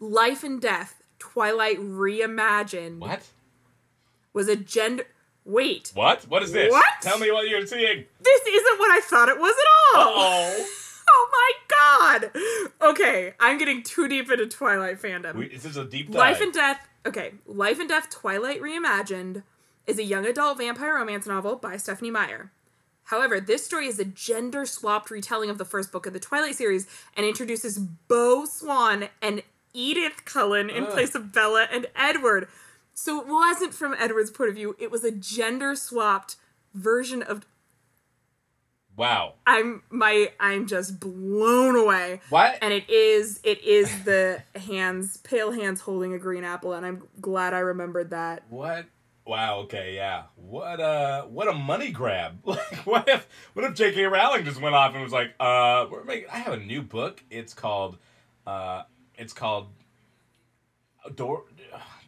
[0.00, 3.22] Life and Death Twilight Reimagined what?
[4.32, 5.04] was a gender.
[5.44, 6.22] Wait, What?
[6.28, 6.72] What is this?
[6.72, 6.84] What?
[7.02, 8.04] Tell me what you're seeing.
[8.22, 10.04] this isn't what I thought it was at all.
[10.06, 10.66] Oh,
[11.06, 11.28] Oh
[11.68, 12.30] my god.
[12.90, 15.34] Okay, I'm getting too deep into Twilight fandom.
[15.34, 16.16] we, this is a deep dive.
[16.18, 16.88] Life and Death.
[17.04, 19.42] Okay, Life and Death Twilight Reimagined
[19.86, 22.50] is a young adult vampire romance novel by Stephenie Meyer.
[23.08, 26.54] However, this story is a gender swapped retelling of the first book of the Twilight
[26.54, 29.42] series and introduces Beau Swan and
[29.74, 30.90] Edith Cullen in Ugh.
[30.90, 32.48] place of Bella and Edward.
[32.94, 36.36] So it wasn't from Edward's point of view, it was a gender swapped
[36.72, 37.44] version of
[38.96, 39.34] Wow.
[39.44, 42.20] I'm my I'm just blown away.
[42.30, 42.58] What?
[42.62, 47.02] And it is it is the hands pale hands holding a green apple and I'm
[47.20, 48.44] glad I remembered that.
[48.50, 48.86] What?
[49.26, 49.60] Wow.
[49.60, 49.94] Okay.
[49.96, 50.24] Yeah.
[50.36, 50.80] What?
[50.80, 51.22] Uh.
[51.24, 52.38] What a money grab.
[52.44, 53.26] Like, what if?
[53.54, 54.04] What if J.K.
[54.04, 56.28] Rowling just went off and was like, "Uh, we're making.
[56.30, 57.22] I have a new book.
[57.30, 57.96] It's called.
[58.46, 58.82] Uh.
[59.16, 59.68] It's called.
[61.14, 61.44] Door.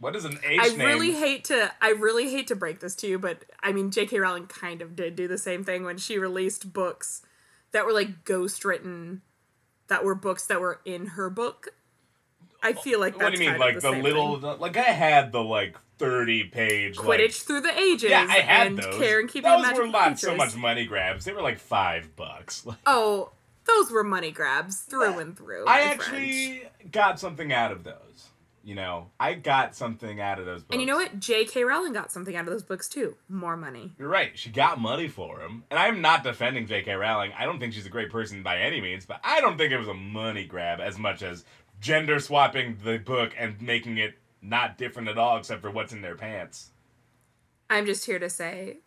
[0.01, 0.79] What is an H I name?
[0.87, 4.19] really hate to I really hate to break this to you, but I mean J.K.
[4.19, 7.21] Rowling kind of did do the same thing when she released books
[7.73, 9.21] that were like ghost written
[9.89, 11.69] that were books that were in her book.
[12.63, 13.61] I feel like that's What do you mean?
[13.61, 14.41] Like the, same little.
[14.41, 14.59] thing.
[14.61, 16.97] Like I had the like thirty page.
[16.99, 18.11] like- Quidditch through the ages.
[18.11, 18.97] Yeah, I had and those.
[18.97, 21.27] Care and keeping those were not so much money grabs.
[21.27, 22.65] They were like five bucks.
[22.65, 23.33] Like, Oh,
[23.67, 25.67] those were money grabs through and through.
[25.67, 26.71] I actually friend.
[26.93, 28.29] Got something out of those.
[28.65, 30.73] you know, I got something out of those books.
[30.73, 31.21] And you know what?
[31.21, 31.63] J.K.
[31.63, 33.17] Rowling got something out of those books too.
[33.29, 33.93] More money.
[33.97, 34.37] You're right.
[34.37, 35.63] She got money for them.
[35.71, 36.93] And I'm not defending J.K.
[36.95, 37.31] Rowling.
[37.39, 39.79] I don't think she's a great person by any means, but I don't think it
[39.79, 41.45] was a money grab as much as
[41.81, 46.03] gender swapping the book and making it not different at all except for what's in
[46.03, 46.71] their pants.
[47.71, 48.79] I'm just here to say,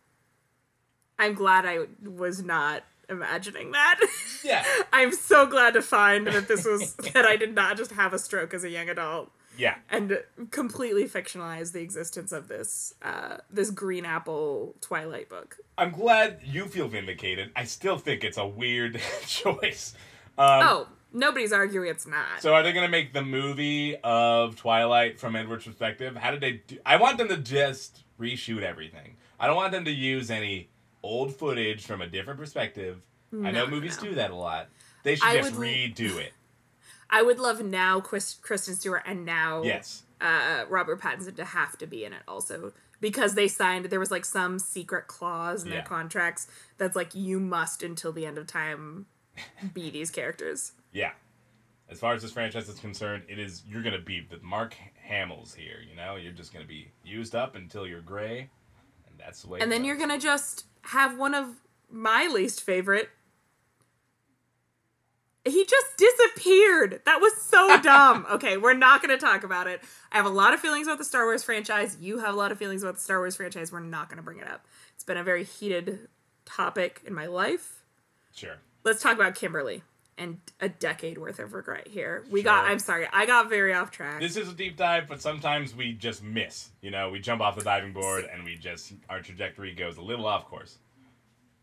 [1.17, 4.00] I'm glad I was not imagining that.
[4.43, 4.63] Yeah.
[4.93, 8.19] I'm so glad to find that this was that I did not just have a
[8.19, 9.76] stroke as a young adult Yeah.
[9.89, 10.19] and
[10.52, 15.58] completely fictionalize the existence of this uh, this Green Apple Twilight book.
[15.78, 17.52] I'm glad you feel vindicated.
[17.56, 19.93] I still think it's a weird choice.
[20.38, 22.41] Um, Oh, nobody's arguing it's not.
[22.41, 26.15] So are they going to make the movie of Twilight from Edward's perspective?
[26.15, 26.78] How did they do?
[26.86, 29.15] I want them to just reshoot everything.
[29.39, 30.69] I don't want them to use any
[31.03, 33.01] old footage from a different perspective.
[33.31, 34.09] I know movies no.
[34.09, 34.69] do that a lot.
[35.03, 36.33] They should I just redo it.
[37.09, 40.03] I would love now Chris, Kristen Stewart and now Yes.
[40.21, 44.12] uh, Robert Pattinson to have to be in it also because they signed there was
[44.12, 45.75] like some secret clause in Yeah.
[45.75, 49.05] their contracts that's like you must until the end of time
[49.73, 50.73] be these characters.
[50.91, 51.12] Yeah.
[51.89, 54.75] As far as this franchise is concerned, it is you're going to be the Mark
[55.03, 56.15] Hamill's here, you know?
[56.17, 58.49] You're just going to be used up until you're gray.
[59.19, 61.47] That's the way And then you're gonna just have one of
[61.91, 63.10] my least favorite.
[65.45, 67.01] He just disappeared.
[67.05, 68.25] That was so dumb.
[68.32, 69.82] okay, we're not gonna talk about it.
[70.12, 71.97] I have a lot of feelings about the Star Wars franchise.
[71.99, 73.71] You have a lot of feelings about the Star Wars franchise.
[73.71, 74.65] We're not gonna bring it up.
[74.95, 76.08] It's been a very heated
[76.45, 77.84] topic in my life.
[78.34, 78.58] Sure.
[78.84, 79.84] Let's talk about Kimberly
[80.19, 82.23] and a decade worth of regret here.
[82.29, 82.65] We got.
[82.65, 83.08] I'm sorry.
[83.12, 84.19] I got very off track.
[84.19, 86.69] This is a deep dive, but sometimes we just miss.
[86.82, 90.01] You know, we jump off the diving board and we just our trajectory goes a
[90.01, 90.77] little off course.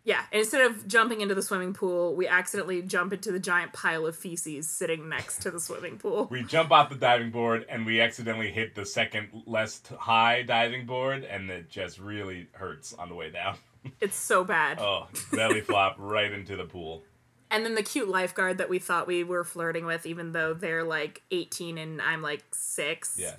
[0.04, 4.06] Yeah, instead of jumping into the swimming pool, we accidentally jump into the giant pile
[4.06, 6.28] of feces sitting next to the swimming pool.
[6.30, 10.42] We jump off the diving board and we accidentally hit the second less t- high
[10.42, 13.56] diving board, and it just really hurts on the way down.
[14.00, 14.80] It's so bad.
[14.80, 17.02] oh, belly flop right into the pool.
[17.50, 20.82] And then the cute lifeguard that we thought we were flirting with, even though they're
[20.84, 23.16] like 18 and I'm like 6.
[23.18, 23.34] Yeah.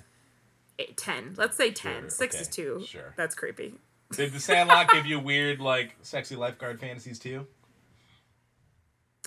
[0.78, 1.34] Eight, 10.
[1.36, 1.92] Let's say 10.
[2.02, 2.84] Sure, 6 okay, is 2.
[2.86, 3.14] sure.
[3.16, 3.74] That's creepy.
[4.12, 7.46] Did the Sandlot give you weird, like, sexy lifeguard fantasies too?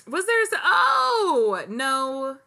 [0.08, 0.58] Was there.
[0.64, 1.62] Oh!
[1.68, 2.38] No.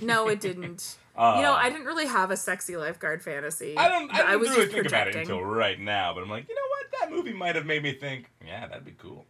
[0.00, 0.96] No, it didn't.
[1.14, 3.76] you know, Uh, I didn't really have a sexy lifeguard fantasy.
[3.76, 4.10] I don't.
[4.12, 5.36] I didn't was really just think about it projecting.
[5.36, 7.00] until right now, but I'm like, you know what?
[7.00, 8.30] That movie might have made me think.
[8.46, 9.26] Yeah, that'd be cool.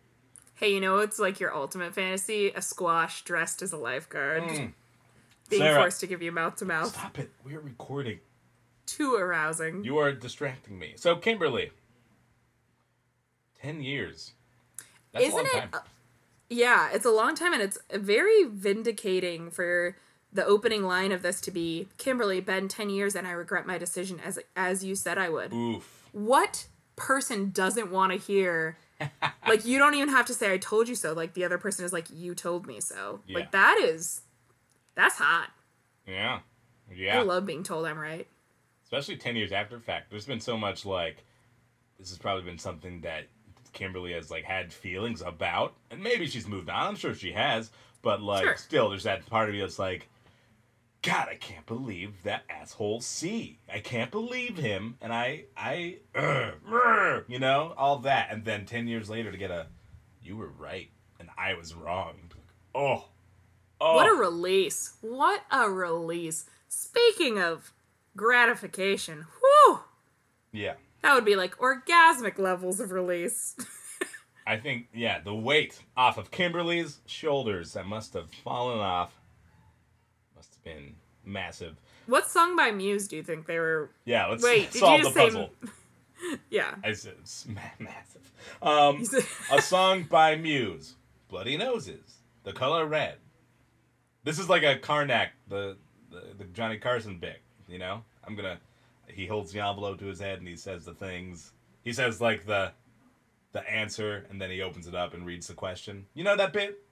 [0.59, 2.51] Hey, you know it's like your ultimate fantasy?
[2.51, 4.43] A squash dressed as a lifeguard.
[4.43, 4.67] Hmm.
[5.49, 5.81] Being Sarah.
[5.83, 6.89] forced to give you mouth to mouth.
[6.93, 7.31] Stop it.
[7.45, 8.19] We're recording.
[8.87, 9.85] Too arousing.
[9.85, 10.95] You are distracting me.
[10.97, 11.71] So, Kimberly.
[13.63, 14.33] 10 years.
[15.13, 15.81] That's Isn't a long it- time.
[16.51, 19.97] Yeah, it's a long time and it's very vindicating for
[20.33, 23.77] the opening line of this to be Kimberly, been 10 years and I regret my
[23.79, 25.53] decision as as you said I would.
[25.53, 26.09] Oof.
[26.13, 26.67] What
[26.97, 28.79] person doesn't want to hear
[29.47, 31.13] like you don't even have to say I told you so.
[31.13, 33.21] Like the other person is like you told me so.
[33.27, 33.39] Yeah.
[33.39, 34.23] Like that is
[34.95, 35.51] that's hot.
[36.07, 36.41] Yeah.
[36.95, 37.19] Yeah.
[37.19, 38.27] I love being told I'm right.
[38.85, 40.11] Especially 10 years after fact.
[40.11, 41.19] There's been so much like,
[41.99, 43.25] this has probably been something that
[43.75, 45.75] Kimberly has like had feelings about.
[45.91, 46.87] And maybe she's moved on.
[46.89, 47.71] I'm sure she has.
[48.01, 48.57] But like, Sure.
[48.57, 50.09] still, there's that part of you that's like,
[51.03, 53.59] God, I can't believe that asshole C.
[53.73, 54.97] I can't believe him.
[55.01, 58.29] And I, I, uh, uh, you know, all that.
[58.31, 59.67] And then 10 years later to get a,
[60.23, 62.15] you were right and I was wrong.
[62.75, 63.05] Oh.
[63.81, 63.95] Oh.
[63.95, 64.95] What a release.
[65.01, 66.47] What a release.
[66.69, 67.73] Speaking of
[68.17, 69.81] gratification, whew,
[70.53, 70.75] yeah.
[71.03, 73.57] that would be like orgasmic levels of release.
[74.47, 79.18] I think, yeah, the weight off of Kimberly's shoulders that must have fallen off
[81.25, 81.77] massive.
[82.07, 83.91] what song by Muse do you think they were?
[84.05, 85.51] Yeah, let's Wait, solve the puzzle.
[86.51, 86.75] Yeah.
[86.83, 87.47] I said it's
[87.79, 88.33] massive.
[88.61, 89.05] Um,
[89.53, 90.97] a song by Muse,
[91.29, 93.19] Bloody Noses, The Color Red.
[94.25, 95.77] This is like a Carnac, the,
[96.11, 97.41] the the Johnny Carson bit.
[97.69, 98.59] You know, I'm gonna.
[99.07, 101.53] He holds the envelope to his head and he says the things.
[101.85, 102.73] He says like the
[103.53, 106.07] the answer and then he opens it up and reads the question.
[106.15, 106.83] You know that bit?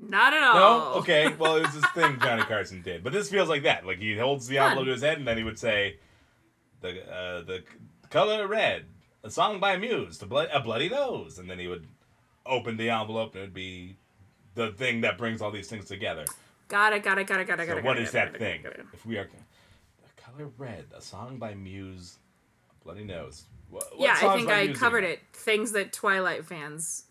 [0.00, 0.54] Not at all.
[0.54, 0.92] No?
[1.00, 1.32] Okay.
[1.38, 3.02] Well, it was this thing Johnny Carson did.
[3.04, 3.86] But this feels like that.
[3.86, 4.70] Like he holds the Fun.
[4.70, 5.98] envelope to his head and then he would say,
[6.80, 7.62] the uh, the
[8.10, 8.84] color red,
[9.22, 11.86] a song by Muse, the blood, a bloody nose, and then he would
[12.44, 13.96] open the envelope and it would be
[14.54, 16.24] the thing that brings all these things together.
[16.68, 17.84] Got it, got it, got it, got it, got So it.
[17.84, 18.62] what got is that thing?
[18.62, 18.90] got it, got it.
[18.92, 22.18] If we are the color red, a song by Muse,
[22.70, 23.44] a bloody nose.
[23.70, 25.20] What, what Yeah, I think I covered it.
[25.32, 27.04] Things that Twilight fans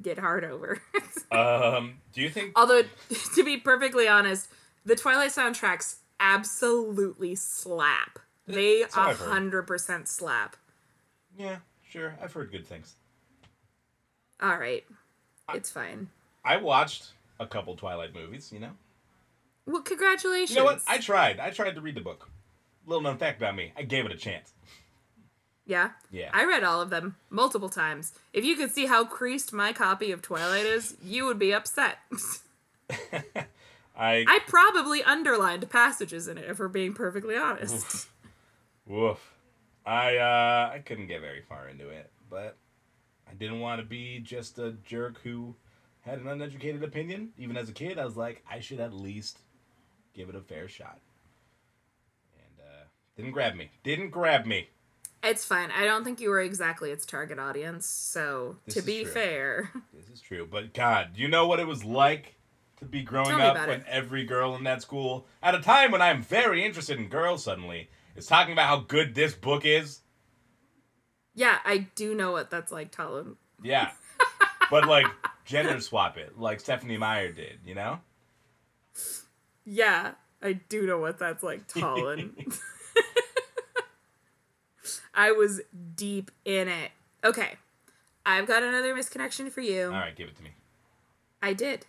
[0.00, 0.80] get hard over.
[1.32, 2.52] Um, do you think?
[2.56, 2.82] Although,
[3.36, 4.48] to be perfectly honest,
[4.84, 8.18] the Twilight soundtracks absolutely slap.
[8.46, 10.56] They a hundred percent slap.
[11.38, 11.56] Yeah,
[11.88, 12.14] sure.
[12.22, 12.96] I've heard good things.
[14.42, 14.84] All right,
[15.54, 16.10] it's fine.
[16.44, 18.50] I watched a couple Twilight movies.
[18.52, 18.72] You know.
[19.64, 20.50] Well, congratulations.
[20.50, 20.82] You know what?
[20.86, 21.40] I tried.
[21.40, 22.28] I tried to read the book.
[22.84, 24.52] Little known fact about me: I gave it a chance.
[25.66, 25.90] Yeah.
[26.10, 26.30] Yeah.
[26.32, 28.12] I read all of them multiple times.
[28.32, 31.98] If you could see how creased my copy of Twilight is, you would be upset.
[33.96, 38.08] I I probably underlined passages in it, if we're being perfectly honest.
[38.86, 39.34] Woof.
[39.84, 42.56] I uh I couldn't get very far into it, but
[43.30, 45.54] I didn't want to be just a jerk who
[46.00, 47.32] had an uneducated opinion.
[47.38, 49.38] Even as a kid, I was like, I should at least
[50.14, 50.98] give it a fair shot.
[52.36, 52.84] And uh
[53.16, 53.70] didn't grab me.
[53.82, 54.68] Didn't grab me.
[55.22, 55.70] It's fine.
[55.70, 57.86] I don't think you were exactly its target audience.
[57.86, 59.12] So, This to be true.
[59.12, 60.48] fair, This is true.
[60.50, 62.34] But God, you know what it was like
[62.78, 63.86] to be growing up when it.
[63.88, 67.88] every girl in that school, at a time when I'm very interested in girls suddenly,
[68.16, 70.00] is talking about how good this book is?
[71.34, 73.36] yeah, I do know what that's like, Talon.
[73.62, 73.92] Yeah.
[74.70, 75.06] but like
[75.44, 78.00] gender swap it, like Stephenie Meyer did, you know?
[79.64, 82.34] Yeah, I do know what that's like, Talon.
[85.14, 85.60] I was
[85.94, 86.90] deep in it.
[87.24, 87.56] Okay,
[88.24, 89.86] I've got another misconnection for you.
[89.86, 90.50] All right, give it to me.
[91.42, 91.86] I did.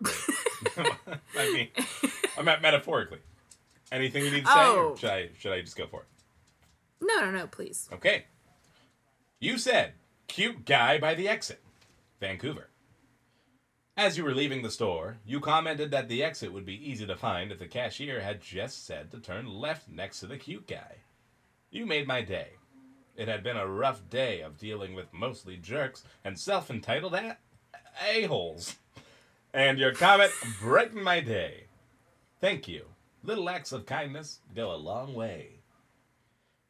[0.76, 1.68] I mean,
[2.38, 3.18] I meant metaphorically.
[3.90, 4.90] Anything you need to say, Oh.
[4.90, 6.06] or should I should I just go for it?
[7.00, 7.88] No, no, no, please.
[7.92, 8.24] Okay.
[9.38, 9.92] You said
[10.28, 11.62] cute guy by the exit,
[12.20, 12.68] Vancouver.
[13.96, 17.16] As you were leaving the store, you commented that the exit would be easy to
[17.16, 20.96] find if the cashier had just said to turn left next to the cute guy.
[21.76, 22.52] You made my day.
[23.16, 27.36] It had been a rough day of dealing with mostly jerks and self entitled a-
[28.02, 28.76] a-holes.
[29.52, 31.64] And your comment brightened my day.
[32.40, 32.86] Thank you.
[33.22, 35.60] Little acts of kindness go a long way.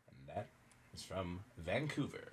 [0.09, 0.49] And that
[0.93, 2.33] is from Vancouver.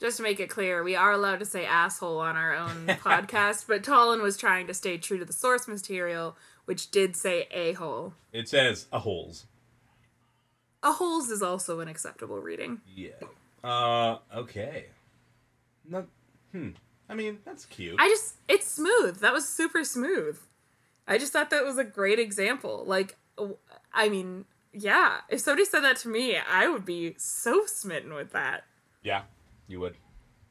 [0.00, 3.66] Just to make it clear, we are allowed to say asshole on our own podcast,
[3.68, 6.34] but Talon was trying to stay true to the source material,
[6.64, 8.14] which did say a hole.
[8.32, 9.44] It says a holes.
[10.82, 12.80] A holes is also an acceptable reading.
[12.94, 13.10] Yeah.
[13.62, 14.86] Uh, okay.
[15.88, 16.06] No,
[16.52, 16.70] hmm.
[17.08, 17.96] I mean, that's cute.
[17.98, 19.18] I just, it's smooth.
[19.18, 20.38] That was super smooth.
[21.06, 22.84] I just thought that was a great example.
[22.86, 23.16] Like,
[23.92, 28.32] I mean, yeah, if somebody said that to me, I would be so smitten with
[28.32, 28.64] that.
[29.02, 29.22] yeah,
[29.68, 29.96] you would.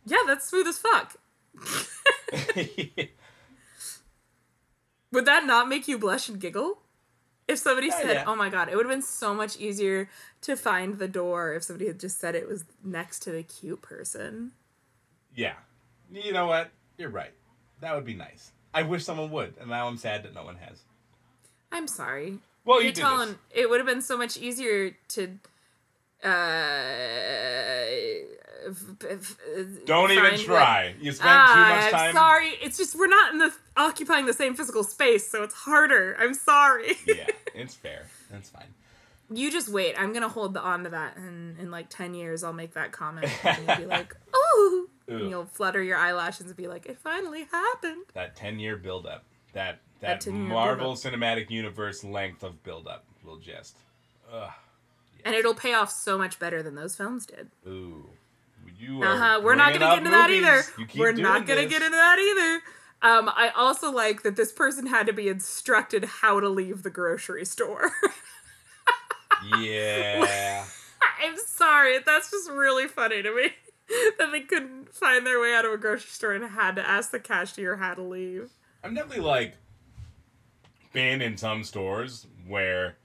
[0.06, 1.16] Yeah, that's smooth as fuck.
[5.12, 6.80] Would that not make you blush and giggle?
[7.52, 8.24] If somebody said, yeah.
[8.28, 10.10] "Oh my god," it would have been so much easier
[10.42, 13.82] to find the door if somebody had just said it was next to the cute
[13.82, 14.52] person.
[15.36, 15.56] yeah.
[16.14, 16.72] You know what?
[16.98, 17.32] You're right.
[17.80, 18.52] That would be nice.
[18.74, 20.80] I wish someone would, and now I'm sad that no one has.
[21.72, 22.40] I'm sorry.
[22.66, 23.36] Well, you Hey, did this.
[23.52, 25.40] it would have been so much easier to.
[26.24, 26.30] Uh,
[28.70, 29.38] f- f-
[29.86, 30.96] Don't even try.
[31.00, 32.14] You spent Ah, too much I'm time.
[32.14, 32.50] sorry.
[32.62, 36.16] It's just we're not in the occupying the same physical space, so it's harder.
[36.20, 36.96] I'm sorry.
[37.08, 38.06] yeah, it's fair.
[38.32, 38.74] That's fine.
[39.34, 39.96] You just wait.
[39.98, 42.92] I'm gonna hold the on to that, and in like ten years, I'll make that
[42.92, 44.90] comment, and you'll be like, Ooh.
[45.08, 49.06] and you'll flutter your eyelashes and be like, "It finally happened." That 10 year build
[49.06, 49.24] up.
[49.54, 51.14] That That that Marvel build-up.
[51.14, 53.78] Cinematic Universe length of build up will just.
[54.32, 54.50] Ugh.
[55.24, 57.52] And it'll pay off so much better than those films did.
[57.68, 58.10] Ooh.
[58.78, 59.42] You Uh huh.
[59.44, 60.64] We're not gonna get into that either.
[60.98, 61.70] We're not gonna this.
[61.70, 62.62] get into that either.
[63.04, 66.92] Um, I also like that this person had to be instructed how to leave the
[66.92, 67.92] grocery store.
[69.58, 70.66] Yeah.
[71.24, 73.50] I'm sorry, that's just really funny to me
[74.20, 77.12] that they couldn't find their way out of a grocery store and had to ask
[77.12, 78.52] the cashier how to leave.
[78.84, 79.58] I'm definitely like
[80.94, 82.98] been in some stores where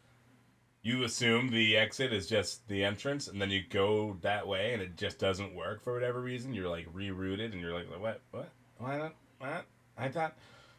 [0.82, 4.82] you assume the exit is just the entrance and then you go that way and
[4.82, 6.54] it just doesn't work for whatever reason.
[6.54, 8.20] You're like rerouted and you're like, what?
[8.30, 8.50] What?
[8.78, 9.14] Why not?
[9.38, 9.64] What?
[9.96, 10.36] I thought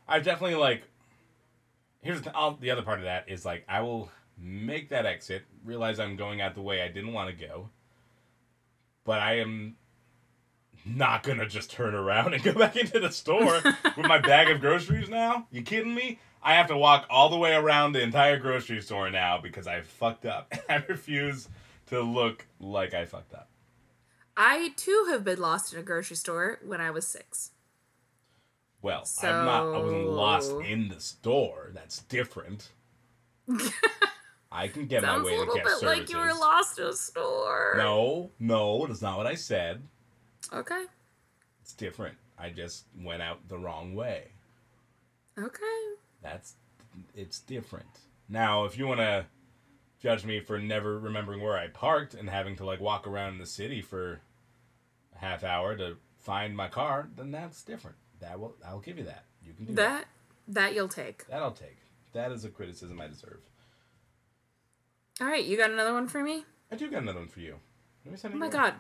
[0.07, 0.83] I definitely like.
[2.01, 5.43] Here's the, I'll, the other part of that is like I will make that exit,
[5.63, 7.69] realize I'm going out the way I didn't want to go,
[9.03, 9.75] but I am
[10.85, 13.61] not gonna just turn around and go back into the store
[13.97, 15.47] with my bag of groceries now.
[15.51, 16.19] You kidding me?
[16.41, 19.81] I have to walk all the way around the entire grocery store now because I
[19.81, 20.53] fucked up.
[20.69, 21.49] I refuse
[21.87, 23.49] to look like I fucked up.
[24.35, 27.51] I too have been lost in a grocery store when I was six.
[28.81, 29.73] Well, I'm not.
[29.73, 31.71] I wasn't lost in the store.
[31.73, 32.69] That's different.
[34.51, 35.83] I can get my Sounds a way to little bit services.
[35.83, 37.75] like you were lost in a store.
[37.77, 39.81] No, no, that's not what I said.
[40.53, 40.85] Okay.
[41.61, 42.15] It's different.
[42.39, 44.29] I just went out the wrong way.
[45.37, 45.63] Okay.
[46.21, 46.55] That's
[47.15, 47.89] it's different.
[48.29, 49.25] Now, if you want to
[50.01, 53.39] judge me for never remembering where I parked and having to like walk around in
[53.39, 54.21] the city for
[55.15, 57.97] a half hour to find my car, then that's different.
[58.19, 59.25] That will I'll give you that.
[59.45, 60.05] You can do that.
[60.47, 61.27] That that you'll take.
[61.27, 61.77] That I'll take.
[62.13, 63.39] That is a criticism I deserve.
[65.19, 66.45] All right, you got another one for me?
[66.71, 67.55] I do got another one for you.
[68.05, 68.75] Let me send Oh my god.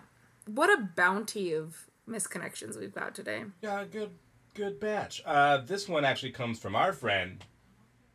[0.45, 3.43] What a bounty of misconnections we've got today.
[3.61, 4.11] Yeah, good,
[4.53, 5.21] good batch.
[5.25, 7.43] Uh, this one actually comes from our friend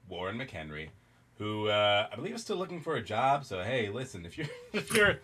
[0.08, 0.88] Warren McHenry,
[1.38, 3.44] who uh, I believe is still looking for a job.
[3.44, 5.18] So hey, listen, if you're if you're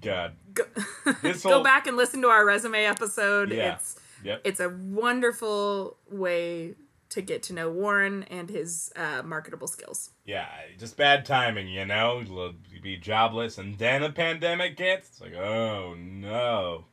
[0.00, 0.64] God, Go,
[1.22, 3.50] This go back and listen to our resume episode.
[3.50, 3.74] Yeah.
[3.74, 6.74] It's yep, it's a wonderful way
[7.10, 10.10] to get to know Warren and his uh, marketable skills.
[10.26, 10.46] yeah,
[10.78, 12.22] just bad timing, you know.
[12.26, 15.08] You'll be jobless, and then a pandemic hits.
[15.08, 16.84] It's like, oh no,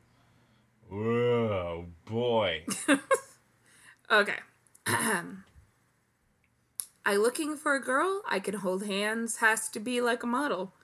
[0.88, 2.64] whoa, boy.
[4.10, 4.36] Okay.
[4.86, 5.24] I
[7.16, 10.74] looking for a girl I can hold hands has to be like a model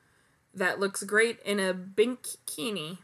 [0.54, 2.98] that looks great in a bikini.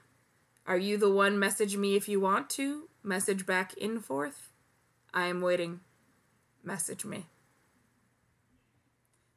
[0.66, 2.87] Are you the one message me if you want to?
[3.02, 4.50] Message back in forth.
[5.14, 5.80] I am waiting.
[6.62, 7.26] Message me.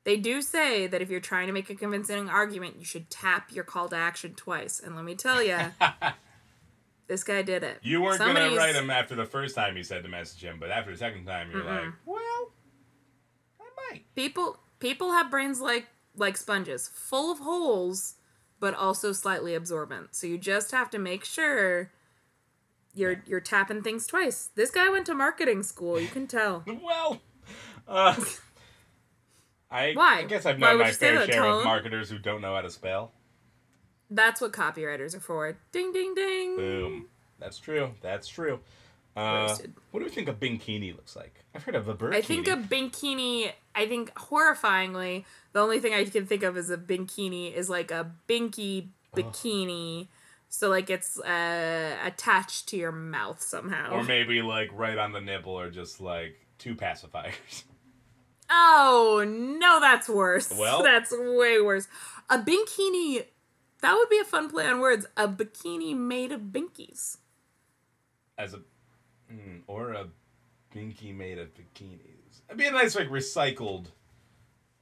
[0.04, 3.54] They do say that if you're trying to make a convincing argument, you should tap
[3.54, 4.80] your call to action twice.
[4.80, 5.58] And let me tell you,
[7.08, 7.80] this guy did it.
[7.84, 10.72] You weren't gonna write him after the first time you said to message him, but
[10.72, 12.52] after the second time, you're like, well,
[13.60, 14.16] I might.
[14.16, 18.16] people people have brains like like sponges full of holes
[18.60, 21.90] but also slightly absorbent so you just have to make sure
[22.94, 27.22] you're you're tapping things twice this guy went to marketing school you can tell Well,
[27.88, 28.16] uh,
[29.70, 30.20] I, Why?
[30.20, 33.12] I guess I've known my fair share of marketers who don't know how to spell.
[34.10, 37.06] that's what copywriters are for ding ding ding Boom.
[37.40, 37.92] That's true.
[38.02, 38.60] That's true.
[39.16, 39.56] Uh,
[39.90, 41.44] what do we think a bikini looks like?
[41.56, 42.16] I've heard of a bird.
[42.16, 46.70] i think a bikini i think horrifyingly the only thing i can think of as
[46.70, 50.08] a bikini is like a binky bikini
[50.54, 55.22] so like it's uh, attached to your mouth somehow or maybe like right on the
[55.22, 57.64] nipple, or just like two pacifiers.
[58.54, 60.52] Oh no, that's worse.
[60.58, 61.88] Well- that's way worse.
[62.30, 63.24] A bikini.
[63.82, 65.06] That would be a fun play on words.
[65.16, 67.16] A bikini made of binkies.
[68.38, 68.58] As a,
[69.32, 70.08] mm, or a
[70.76, 72.42] binky made of bikinis.
[72.50, 73.86] It'd be a nice like recycled,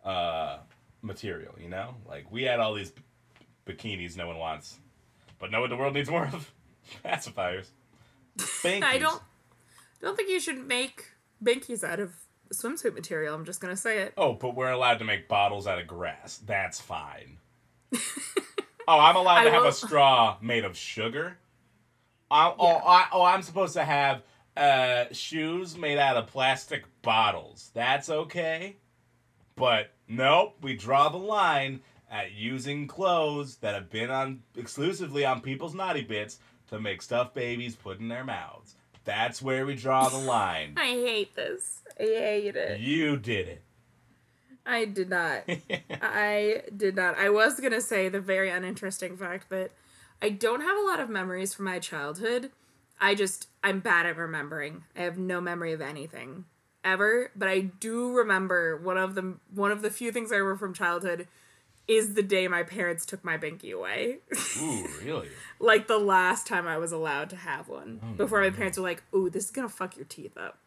[0.03, 0.57] uh,
[1.03, 1.53] material.
[1.61, 3.03] You know, like we had all these b-
[3.67, 4.79] bikinis no one wants,
[5.39, 6.51] but know what the world needs more of?
[7.05, 7.67] Pacifiers.
[8.37, 8.83] Binkies.
[8.83, 9.21] I don't.
[10.01, 11.05] Don't think you should make
[11.43, 12.13] binkies out of
[12.53, 13.35] swimsuit material.
[13.35, 14.13] I'm just gonna say it.
[14.17, 16.41] Oh, but we're allowed to make bottles out of grass.
[16.45, 17.37] That's fine.
[17.93, 21.37] oh, I'm allowed I to have will- a straw made of sugar.
[22.31, 24.21] I, oh, I, oh, I'm supposed to have
[24.55, 27.71] uh, shoes made out of plastic bottles.
[27.73, 28.75] That's okay.
[29.55, 31.81] But nope, we draw the line
[32.11, 36.39] at using clothes that have been on exclusively on people's naughty bits
[36.69, 38.75] to make stuffed babies put in their mouths.
[39.05, 40.73] That's where we draw the line.
[40.77, 41.81] I hate this.
[41.99, 42.79] I hate it.
[42.79, 43.63] you did it.
[44.65, 45.43] I did not.
[46.01, 47.17] I did not.
[47.17, 49.71] I was gonna say the very uninteresting fact that
[50.21, 52.51] I don't have a lot of memories from my childhood.
[53.01, 54.83] I just I'm bad at remembering.
[54.95, 56.45] I have no memory of anything
[56.83, 60.59] ever, but I do remember one of the one of the few things I remember
[60.59, 61.27] from childhood
[61.89, 64.19] is the day my parents took my binky away.
[64.61, 65.27] Ooh, really?
[65.59, 67.99] like the last time I was allowed to have one.
[68.15, 70.59] Before my parents were like, "Ooh, this is gonna fuck your teeth up."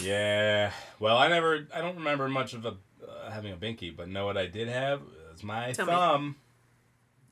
[0.00, 0.70] Yeah.
[1.00, 1.66] Well, I never.
[1.74, 4.68] I don't remember much of a uh, having a binky, but know what I did
[4.68, 5.00] have
[5.32, 6.36] was my Tell thumb.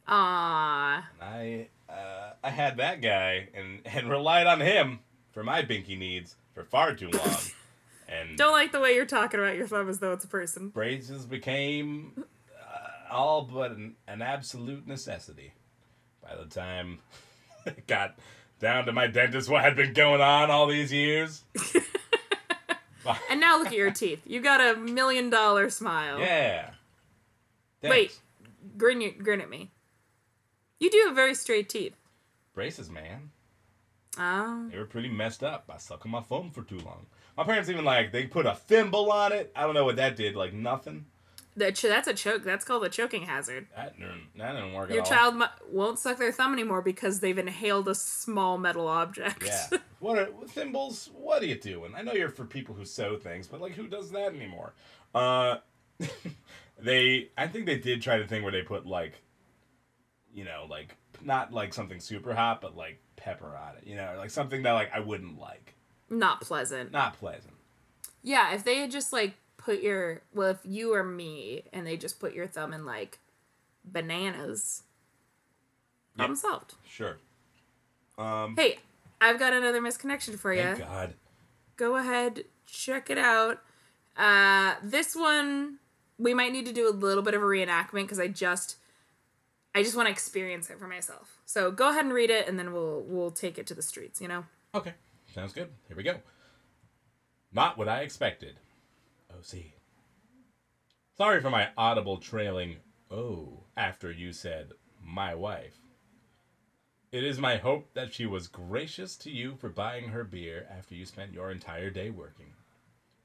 [0.07, 5.01] Ah, I uh, I had that guy and and relied on him
[5.33, 7.37] for my binky needs for far too long,
[8.09, 10.71] and don't like the way you're talking about your thumb as though it's a person.
[10.71, 12.25] braces became
[13.11, 15.53] all but an, an absolute necessity.
[16.23, 16.99] By the time
[17.67, 18.17] it got
[18.61, 21.43] down to my dentist, what had been going on all these years.
[23.31, 24.21] And now look at your teeth.
[24.27, 26.19] You got a million dollar smile.
[26.19, 26.73] Yeah.
[27.83, 28.19] Wait,
[28.77, 29.71] grin, grin at me.
[30.79, 31.95] You do have very straight teeth.
[32.55, 33.31] braces, man.
[34.19, 34.69] Oh.
[34.71, 37.07] They were pretty messed up I by sucking my thumb for too long.
[37.37, 39.53] My parents even like they put a thimble on it.
[39.55, 40.35] I don't know what that did.
[40.35, 41.07] Like nothing.
[41.59, 42.45] That's a choke.
[42.45, 43.67] That's called a choking hazard.
[43.77, 45.11] That didn't, that didn't work Your at all.
[45.11, 49.45] Your child mu- won't suck their thumb anymore because they've inhaled a small metal object.
[49.45, 49.79] Yeah.
[50.01, 51.11] What are thimbles?
[51.13, 51.93] What are you doing?
[51.97, 54.73] I know you're for people who sew things, but like who does that anymore?
[55.13, 55.57] Uh,
[56.79, 57.31] they.
[57.37, 59.15] I think they did try the thing where they put like,
[60.33, 63.89] you know, like not like something super hot, but like pepper on it.
[63.89, 65.75] You know, like something that like I wouldn't like.
[66.09, 66.93] Not pleasant.
[66.93, 67.55] Not pleasant.
[68.23, 69.35] Yeah, if they had just like
[69.69, 73.19] put your well, if you or me, and they just put your thumb in like
[73.85, 74.83] bananas,
[76.17, 76.75] problem solved.
[76.89, 77.19] Sure.
[78.17, 78.79] Um, Hey,
[79.21, 80.75] I've got another misconnection for you.
[80.79, 81.13] God.
[81.77, 83.61] Go ahead, check it out.
[84.17, 85.77] Uh, this one
[86.19, 88.77] we might need to do a little bit of a reenactment because I just,
[89.75, 91.37] I just want to experience it for myself.
[91.45, 94.19] So go ahead and read it, and then we'll we'll take it to the streets.
[94.19, 94.47] You know.
[94.75, 94.95] Okay,
[95.35, 95.69] sounds good.
[95.89, 96.15] Here we go.
[97.53, 98.57] Not what I expected.
[99.33, 99.75] Oh, see.
[101.17, 102.77] Sorry for my audible trailing
[103.11, 104.73] oh after you said
[105.03, 105.79] my wife.
[107.11, 110.95] It is my hope that she was gracious to you for buying her beer after
[110.95, 112.53] you spent your entire day working.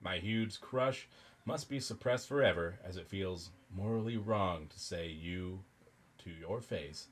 [0.01, 1.07] My huge crush
[1.45, 5.59] must be suppressed forever as it feels morally wrong to say you
[6.19, 7.07] to your face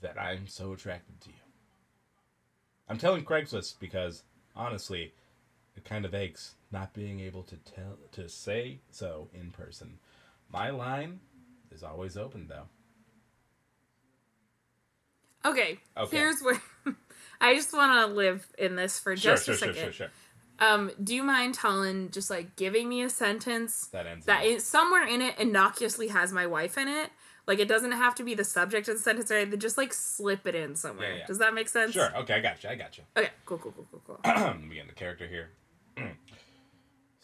[0.00, 1.36] that I'm so attracted to you.
[2.88, 4.22] I'm telling Craigslist because
[4.56, 5.12] honestly,
[5.76, 9.98] it kind of aches not being able to tell to say so in person.
[10.52, 11.20] My line
[11.70, 12.64] is always open though.
[15.46, 15.78] Okay.
[15.96, 16.16] Okay.
[16.16, 16.60] Here's where
[17.40, 19.82] I just want to live in this for just sure, a sure, second.
[19.84, 20.10] sure, sure.
[20.58, 24.26] Um, do you mind, Talon, just like giving me a sentence That ends.
[24.26, 27.10] that in- somewhere in it innocuously has my wife in it?
[27.46, 29.60] Like it doesn't have to be the subject of the sentence or anything.
[29.60, 31.12] Just like slip it in somewhere.
[31.12, 31.26] Yeah, yeah.
[31.26, 31.92] Does that make sense?
[31.92, 32.10] Sure.
[32.18, 32.70] Okay, I got you.
[32.70, 33.04] I got you.
[33.16, 33.30] Okay.
[33.44, 33.58] Cool.
[33.58, 33.72] Cool.
[33.72, 33.86] Cool.
[33.90, 34.02] Cool.
[34.06, 34.18] Cool.
[34.24, 35.50] Let me get the character here.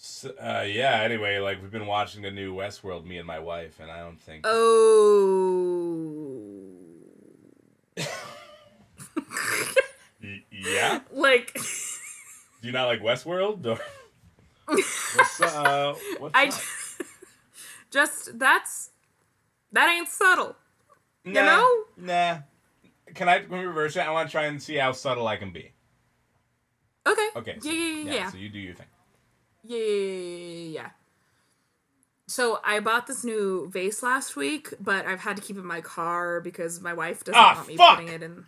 [0.02, 1.02] So, uh, yeah.
[1.02, 4.18] Anyway, like we've been watching the new Westworld, me and my wife, and I don't
[4.18, 4.46] think.
[4.46, 5.20] oh.
[10.22, 11.00] Y- yeah.
[11.12, 11.60] Like Do
[12.62, 13.66] you not like Westworld?
[13.66, 13.78] Or...
[14.74, 15.94] what's uh?
[16.18, 16.46] What's I.
[16.46, 16.54] up?
[17.90, 18.92] Just that's
[19.72, 20.56] that ain't subtle.
[21.26, 21.84] Nah, know?
[21.98, 22.38] Nah.
[23.14, 24.00] Can I can we reverse it?
[24.00, 25.72] I want to try and see how subtle I can be.
[27.06, 27.28] Okay.
[27.36, 27.58] Okay.
[27.60, 27.72] Yeah.
[27.72, 27.80] Yeah.
[27.80, 28.12] Yeah.
[28.12, 28.30] Yeah.
[28.30, 28.86] So you do your thing.
[29.62, 30.90] Yeah, yeah, yeah.
[32.26, 35.66] So I bought this new vase last week, but I've had to keep it in
[35.66, 37.96] my car because my wife doesn't Ah, want me fuck!
[37.98, 38.44] putting it in.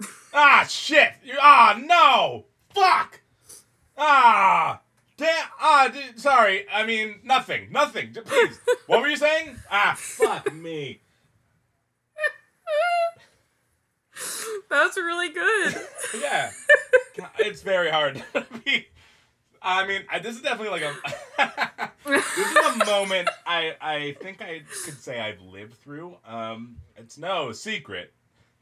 [0.32, 1.12] Ah shit!
[1.40, 2.46] Ah no!
[2.74, 3.20] Fuck!
[3.98, 4.80] Ah
[5.16, 5.46] damn!
[5.60, 6.66] Ah, d- sorry.
[6.72, 7.70] I mean nothing.
[7.72, 8.14] Nothing.
[8.24, 8.58] Please.
[8.86, 9.56] what were you saying?
[9.70, 11.00] Ah fuck me.
[14.70, 15.74] That was really good.
[16.20, 16.50] Yeah.
[17.40, 18.86] It's very hard to be.
[19.62, 21.90] I mean, I, this is definitely like a.
[22.08, 26.16] this is a moment I I think I could say I've lived through.
[26.26, 28.12] Um, it's no secret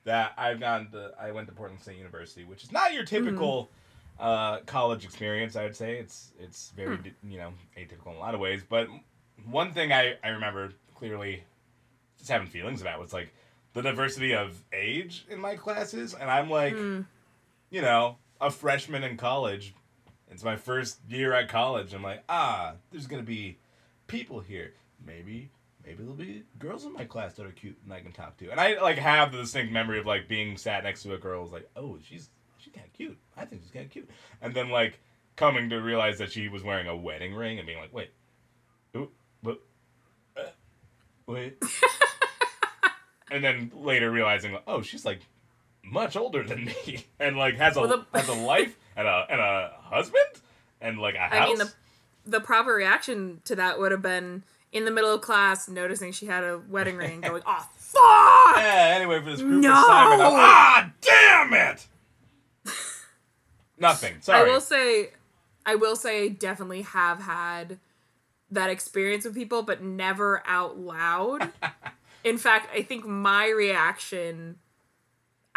[0.04, 1.12] that I've gone to.
[1.20, 3.70] I went to Portland State University, which is not your typical
[4.18, 5.54] uh, college experience.
[5.56, 8.62] I would say it's it's very di- you know atypical in a lot of ways.
[8.68, 8.88] But
[9.48, 11.44] one thing I I remember clearly
[12.18, 13.32] just having feelings about was like
[13.74, 16.74] the diversity of age in my classes, and I'm like
[17.70, 19.74] you know, a freshman in college.
[20.30, 21.94] It's my first year at college.
[21.94, 23.58] I'm like, ah, there's gonna be
[24.06, 24.72] people here.
[25.04, 25.50] Maybe,
[25.84, 28.50] maybe there'll be girls in my class that are cute and I can talk to.
[28.50, 31.42] And I like have the distinct memory of like being sat next to a girl
[31.42, 33.16] who's like, oh, she's she's kind of cute.
[33.36, 34.08] I think she's kind of cute.
[34.42, 35.00] And then like
[35.36, 38.10] coming to realize that she was wearing a wedding ring and being like, wait,
[38.96, 39.10] ooh,
[39.42, 39.60] but,
[40.36, 40.42] uh,
[41.26, 41.62] wait.
[43.30, 45.20] and then later realizing, oh, she's like
[45.84, 49.26] much older than me, and like has a Well, the- has a life and a
[49.30, 50.22] and a husband
[50.82, 51.32] and like a house.
[51.32, 51.72] I mean, the
[52.26, 54.42] the proper reaction to that would have been
[54.72, 58.92] in the middle of class, noticing she had a wedding ring, going, "Oh fuck!" yeah.
[58.96, 59.72] Anyway, for this group No!
[59.72, 61.86] assignment, I'm- ah, damn it.
[63.78, 64.14] Nothing.
[64.20, 64.40] Sorry.
[64.40, 65.10] I will say,
[65.64, 67.78] I will say, I definitely have had
[68.50, 71.52] that experience with people, but never out loud.
[72.24, 74.56] In fact, I think my reaction,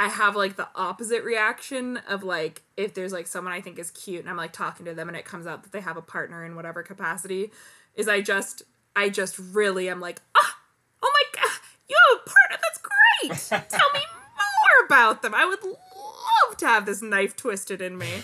[0.01, 3.91] I have like the opposite reaction of like if there's like someone I think is
[3.91, 6.01] cute and I'm like talking to them and it comes out that they have a
[6.01, 7.51] partner in whatever capacity,
[7.93, 8.63] is I just,
[8.95, 10.57] I just really am like, ah,
[11.03, 11.51] oh my god,
[11.87, 13.69] you have a partner, that's great.
[13.69, 15.35] Tell me more about them.
[15.35, 18.23] I would love to have this knife twisted in me.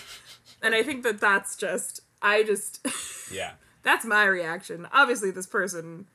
[0.64, 2.88] And I think that that's just, I just,
[3.32, 3.52] yeah.
[3.84, 4.88] that's my reaction.
[4.92, 6.08] Obviously, this person,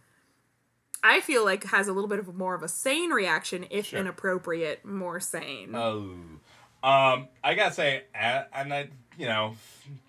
[1.03, 3.98] I feel like, has a little bit of more of a sane reaction, if Sure.
[4.00, 5.74] inappropriate, more sane.
[5.74, 6.14] Oh.
[6.84, 9.55] Um, I gotta say, and I, you know,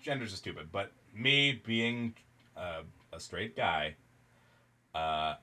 [0.02, 2.14] genders are stupid, but me being
[2.56, 2.82] uh,
[3.12, 3.94] a straight guy,
[4.94, 5.34] uh,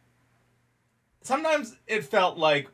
[1.22, 2.68] sometimes it felt like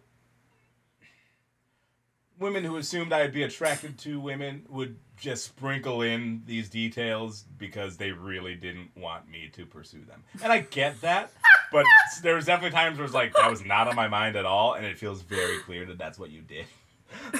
[2.39, 7.97] women who assumed I'd be attracted to women would just sprinkle in these details because
[7.97, 10.23] they really didn't want me to pursue them.
[10.43, 11.31] And I get that,
[11.71, 11.85] but
[12.23, 14.45] there was definitely times where it was like that was not on my mind at
[14.45, 16.65] all, and it feels very clear that that's what you did.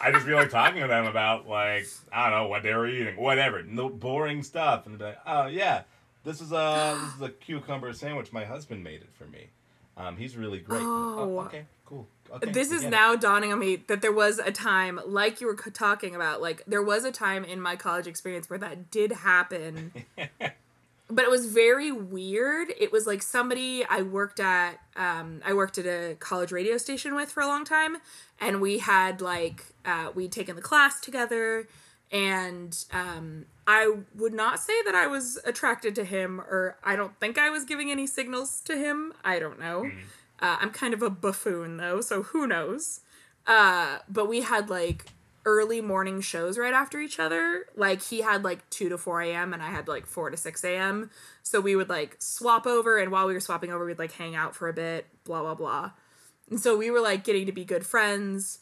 [0.00, 2.86] I just feel like talking to them about like I don't know what they were
[2.86, 5.82] eating, whatever, no boring stuff, and they'd be like, "Oh yeah,
[6.24, 8.32] This is a this is a cucumber sandwich.
[8.32, 9.48] My husband made it for me.
[9.96, 10.82] Um, he's really great.
[10.82, 11.44] Oh.
[11.46, 12.08] okay, cool.
[12.32, 12.90] Okay, this is get it.
[12.90, 16.42] now dawning on me that there was a time, like you were c- talking about,
[16.42, 19.92] like there was a time in my college experience where that did happen.
[21.14, 22.68] but it was very weird.
[22.78, 27.14] It was like somebody I worked at, um, I worked at a college radio station
[27.14, 27.98] with for a long time,
[28.40, 31.68] and we had like, uh, we'd taken the class together,
[32.10, 37.18] and um, I would not say that I was attracted to him, or I don't
[37.20, 39.12] think I was giving any signals to him.
[39.24, 39.90] I don't know.
[40.40, 43.00] Uh, I'm kind of a buffoon though, so who knows?
[43.46, 45.06] Uh, but we had like
[45.44, 47.66] early morning shows right after each other.
[47.76, 49.52] Like he had like 2 to 4 a.m.
[49.52, 51.10] and I had like 4 to 6 a.m.
[51.42, 54.34] So we would like swap over, and while we were swapping over, we'd like hang
[54.34, 55.90] out for a bit, blah, blah, blah.
[56.50, 58.60] And so we were like getting to be good friends.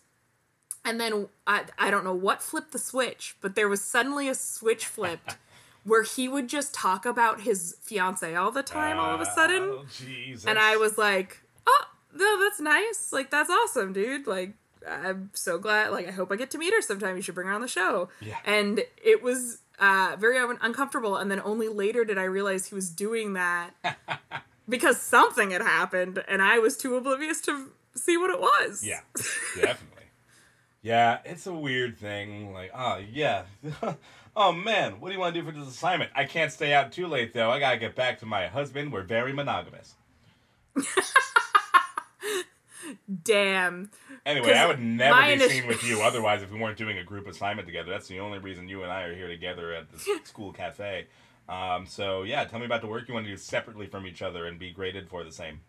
[0.85, 4.35] And then I, I don't know what flipped the switch, but there was suddenly a
[4.35, 5.37] switch flipped
[5.85, 9.63] where he would just talk about his fiance all the time, all of a sudden.
[9.63, 10.45] Oh, Jesus.
[10.45, 13.13] And I was like, oh, no, that's nice.
[13.13, 14.27] Like, that's awesome, dude.
[14.27, 14.55] Like,
[14.89, 15.91] I'm so glad.
[15.91, 17.17] Like, I hope I get to meet her sometime.
[17.17, 18.09] You should bring her on the show.
[18.21, 18.37] Yeah.
[18.45, 21.17] And it was uh, very un- uncomfortable.
[21.17, 23.71] And then only later did I realize he was doing that
[24.69, 28.85] because something had happened and I was too oblivious to see what it was.
[28.85, 29.01] Yeah,
[29.55, 30.05] definitely.
[30.83, 32.53] yeah, it's a weird thing.
[32.53, 33.45] Like, oh yeah,
[34.37, 36.11] oh man, what do you want to do for this assignment?
[36.15, 37.51] I can't stay out too late though.
[37.51, 38.93] I gotta get back to my husband.
[38.93, 39.95] We're very monogamous.
[43.23, 43.91] Damn.
[44.25, 47.05] Anyway, I would never be initi- seen with you otherwise if we weren't doing a
[47.05, 47.91] group assignment together.
[47.91, 51.07] That's the only reason you and I are here together at the school cafe.
[51.49, 54.23] Um, so yeah, tell me about the work you want to do separately from each
[54.23, 55.61] other and be graded for the same.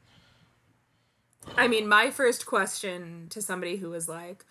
[1.57, 4.45] I mean, my first question to somebody who was like,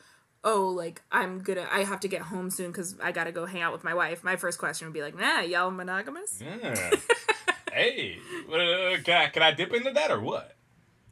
[0.44, 3.62] "Oh, like I'm gonna, I have to get home soon because I gotta go hang
[3.62, 6.90] out with my wife." My first question would be like, "Nah, y'all monogamous?" Yeah.
[7.72, 10.56] hey, uh, can I, can I dip into that or what?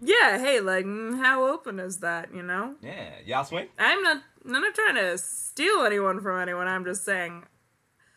[0.01, 0.39] Yeah.
[0.39, 2.35] Hey, like, mm, how open is that?
[2.35, 3.69] You know, Yeah, y'all swing.
[3.79, 6.67] I'm not, I'm not trying to steal anyone from anyone.
[6.69, 7.45] I'm just saying,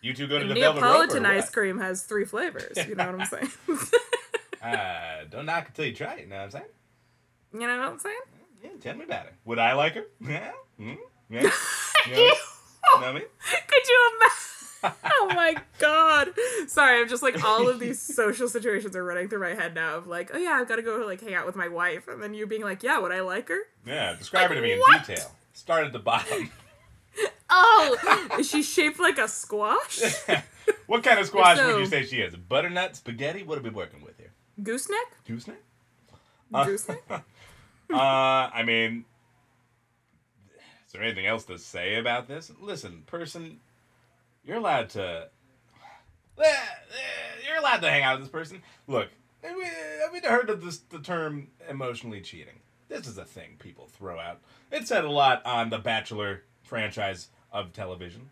[0.01, 2.77] You two go to the Neapolitan ice cream has three flavors.
[2.87, 3.51] You know what I'm saying?
[4.63, 6.21] Uh, don't knock until you try it.
[6.21, 6.65] You know what I'm saying?
[7.53, 8.15] you know what I'm saying?
[8.63, 9.33] Yeah, tell me about it.
[9.43, 10.05] Would I like her?
[10.21, 10.51] Yeah.
[10.79, 10.97] Mm?
[11.29, 11.51] Yeah.
[12.05, 12.33] You know, what I mean?
[12.33, 13.23] You know what I mean?
[13.67, 14.37] Could you imagine?
[14.83, 16.29] Oh my god.
[16.67, 19.95] Sorry, I'm just like all of these social situations are running through my head now
[19.97, 22.21] of like, oh yeah, I've got to go like hang out with my wife, and
[22.21, 23.59] then you being like, yeah, would I like her?
[23.85, 25.31] Yeah, describe her to me in detail.
[25.53, 26.49] Start at the bottom.
[27.49, 30.01] Oh, is she shaped like a squash?
[30.87, 32.35] what kind of squash So- would you say she is?
[32.35, 33.43] Butternut, spaghetti?
[33.43, 34.31] What are we working with here?
[34.61, 34.97] Gooseneck?
[35.27, 35.61] Gooseneck?
[36.53, 37.01] Gooseneck?
[37.93, 39.05] Uh, I mean,
[40.87, 42.51] is there anything else to say about this?
[42.59, 43.59] Listen, person,
[44.45, 45.29] you're allowed to.
[46.43, 46.53] Eh,
[47.47, 48.61] You're allowed to hang out with this person.
[48.87, 49.09] Look,
[49.43, 49.65] we,
[50.21, 52.59] have heard of this, the term emotionally cheating?
[52.89, 54.39] This is a thing people throw out.
[54.71, 58.29] It's said a lot on the Bachelor franchise of television.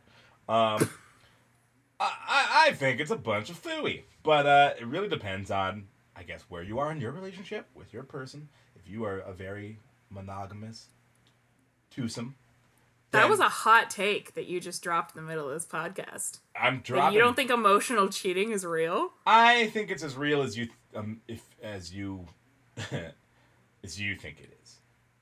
[0.49, 0.89] Um,
[1.99, 5.87] I, I, I think it's a bunch of fooey, but uh, it really depends on,
[6.15, 8.49] I guess, where you are in your relationship with your person.
[8.75, 9.77] If you are a very
[10.09, 10.87] monogamous
[11.91, 12.35] twosome,
[13.11, 16.39] That was a hot take that you just dropped in the middle of this podcast.
[16.55, 17.13] I'm That dropping.
[17.13, 19.11] you don't think emotional cheating is real?
[19.25, 22.25] I think it's as real as you, um, if as you,
[23.83, 24.79] as you think it is.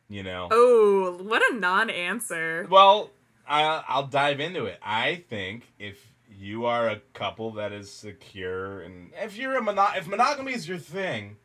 [0.08, 0.48] You know.
[0.52, 2.68] Oh, what a non-answer.
[2.70, 3.12] Well,
[3.48, 4.80] I, I'll dive into it.
[4.84, 5.98] I think if
[6.32, 10.68] you are a couple that is secure, and if you're a mono- if monogamy is
[10.68, 11.38] your thing,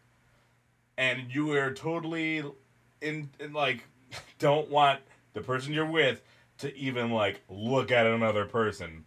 [0.96, 2.42] and you are totally
[3.00, 3.84] in, in like
[4.38, 5.00] don't want
[5.34, 6.22] the person you're with
[6.58, 9.04] to even like look at another person,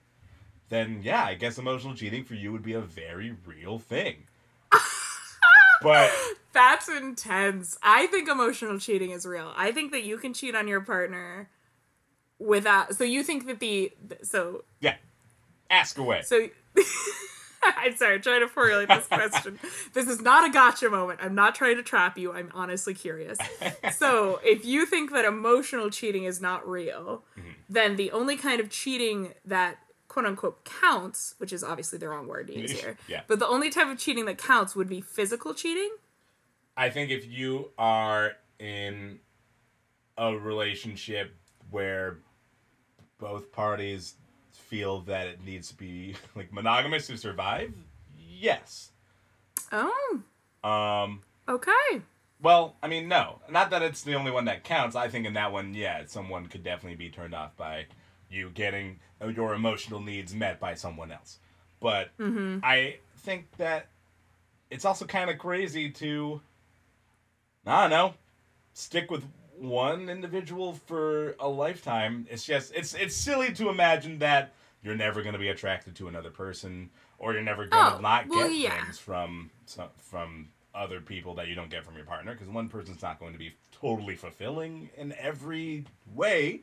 [0.69, 4.23] then yeah, I guess emotional cheating for you would be a very real thing.
[5.81, 6.11] but
[6.53, 7.77] That's intense.
[7.81, 9.53] I think emotional cheating is real.
[9.55, 11.49] I think that you can cheat on your partner
[12.39, 12.95] without.
[12.95, 13.91] So you think that the
[14.23, 14.95] so yeah,
[15.69, 16.21] ask away.
[16.23, 16.49] so.
[17.78, 19.60] I'm sorry, I'm trying to formulate this question.
[19.93, 21.20] this is not a gotcha moment.
[21.22, 22.32] I'm not trying to trap you.
[22.34, 23.38] I'm honestly curious.
[23.95, 27.49] so, if you think that emotional cheating is not real, Mm-hmm.
[27.70, 29.78] then the only kind of cheating that
[30.08, 33.22] quote unquote counts, which is obviously the wrong word to use here, Yeah.
[33.28, 35.89] but the only type of cheating that counts would be physical cheating.
[36.76, 39.20] I think if you are in
[40.18, 41.36] a relationship
[41.70, 42.20] where
[43.20, 44.16] both parties
[44.68, 47.74] feel that it needs to be like monogamous to survive,
[48.18, 48.91] yes.
[49.72, 50.22] Oh,
[50.63, 52.01] Um okay.
[52.41, 53.39] well, I mean no.
[53.49, 54.95] Not that it's the only one that counts.
[54.95, 57.86] I think in that one, yeah, someone could definitely be turned off by
[58.30, 58.99] you getting
[59.36, 61.39] your emotional needs met by someone else.
[61.80, 62.09] But
[62.63, 63.88] I think that
[64.70, 66.41] it's also kind of crazy to,
[67.65, 68.13] I don't know,
[68.74, 69.24] stick with
[69.60, 72.28] one individual for a lifetime.
[72.30, 74.53] It's just it's it's silly to imagine that
[74.84, 78.01] you're never going to be attracted to another person, or you're never going to Oh,
[78.01, 78.84] not well, get yeah.
[78.84, 82.70] things from some, from other people that you don't get from your partner because one
[82.70, 86.62] person's not going to be totally fulfilling in every way.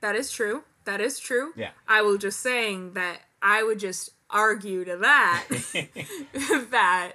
[0.00, 0.62] That is true.
[0.84, 1.52] That is true.
[1.56, 1.70] Yeah.
[1.88, 5.46] I will just saying that I would just argue to that
[6.70, 7.12] that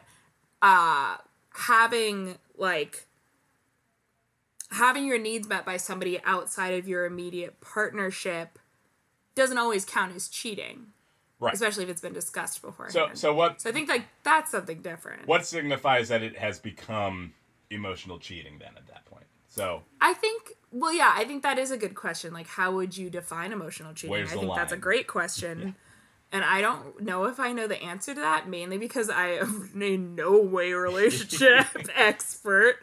[0.61, 1.17] uh
[1.53, 3.07] having like
[4.71, 8.59] having your needs met by somebody outside of your immediate partnership
[9.35, 10.87] doesn't always count as cheating,
[11.39, 11.53] Right.
[11.53, 12.93] especially if it's been discussed beforehand.
[12.93, 15.27] So so what So I think like that's something different.
[15.27, 17.33] what signifies that it has become
[17.69, 19.25] emotional cheating then at that point?
[19.49, 22.33] So I think well yeah, I think that is a good question.
[22.33, 24.15] Like how would you define emotional cheating?
[24.15, 25.75] I think that's a great question.
[26.31, 29.71] And I don't know if I know the answer to that, mainly because I am
[29.81, 32.77] a no way relationship expert.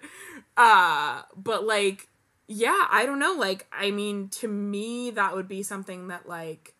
[0.56, 2.08] Uh but like
[2.48, 3.34] yeah, I don't know.
[3.38, 6.74] Like I mean to me that would be something that like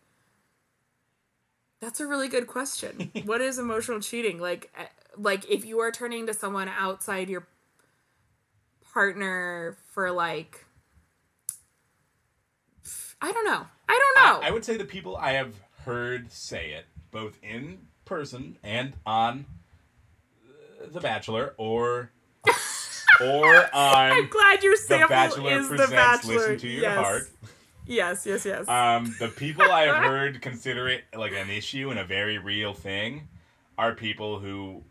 [1.81, 3.11] that's a really good question.
[3.25, 4.39] what is emotional cheating?
[4.39, 4.85] Like eh,
[5.17, 7.47] like if you are turning to someone outside your
[8.93, 10.65] partner for like
[13.21, 13.65] I don't know.
[13.87, 14.45] I don't know.
[14.45, 15.55] I would say the people I have
[15.85, 19.45] heard say it, both in person and on
[20.45, 22.11] uh, The Bachelor, or
[23.23, 26.35] or I'm glad your The sample Bachelor is presents the Bachelor.
[26.35, 26.97] Listen to Your yes.
[26.97, 27.29] Heart.
[27.85, 28.67] Yes, yes, yes.
[28.67, 32.73] Um, the people I have heard consider it like an issue and a very real
[32.73, 33.27] thing
[33.77, 34.83] are people who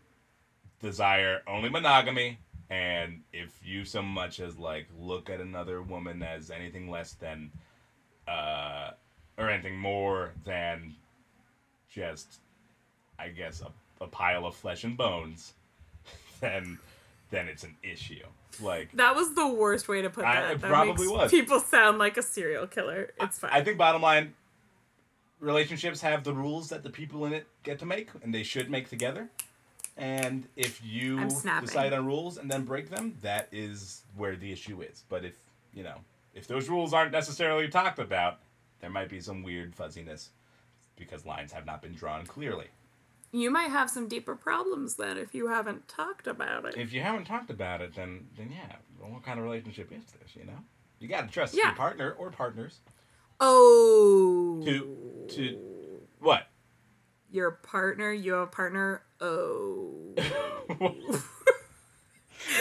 [0.81, 2.37] desire only monogamy,
[2.69, 7.49] and if you so much as like look at another woman as anything less than,
[8.27, 8.91] uh,
[9.37, 10.93] or anything more than
[11.89, 12.39] just,
[13.17, 15.53] I guess, a, a pile of flesh and bones,
[16.41, 16.77] then
[17.33, 18.23] then it's an issue.
[18.61, 20.51] Like that was the worst way to put I- that.
[20.51, 21.31] it that probably was.
[21.31, 23.11] People sound like a serial killer.
[23.19, 23.49] It's fine.
[23.51, 24.35] I think bottom line,
[25.39, 28.69] relationships have the rules that the people in it get to make, and they should
[28.69, 29.29] make together.
[29.97, 31.27] And if you
[31.61, 35.03] decide on rules and then break them, that is where the issue is.
[35.09, 35.35] But if
[35.73, 35.97] you know,
[36.35, 38.39] if those rules aren't necessarily talked about,
[38.79, 40.29] there might be some weird fuzziness
[40.95, 42.67] because lines have not been drawn clearly.
[43.33, 46.75] You might have some deeper problems then if you haven't talked about it.
[46.77, 50.03] If you haven't talked about it, then then yeah, well, what kind of relationship is
[50.21, 50.35] this?
[50.35, 50.59] You know,
[50.99, 51.67] you got to trust Yeah.
[51.67, 52.79] your partner or partners
[53.39, 54.61] oh.
[54.63, 55.59] to to
[56.19, 56.47] what
[57.31, 59.01] your partner, you have a partner.
[59.19, 60.13] Oh.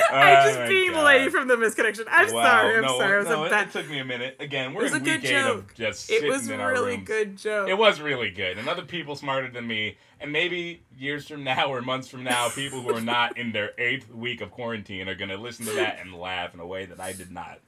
[0.12, 2.04] I'm Oh just being lady from the misconnection.
[2.08, 2.76] I'm Wow, sorry.
[2.76, 3.14] I'm no, sorry.
[3.14, 3.68] It was no, a bad.
[3.68, 4.36] it took me a minute.
[4.40, 5.74] Again, It we're was a in good week eight of joke.
[5.74, 7.68] just It was a really good joke.
[7.68, 11.66] It was really good, and other people smarter than me, and maybe years from now
[11.68, 15.14] or months from now, people who are not in their eighth week of quarantine are
[15.14, 17.60] gonna listen to that and laugh in a way that I did not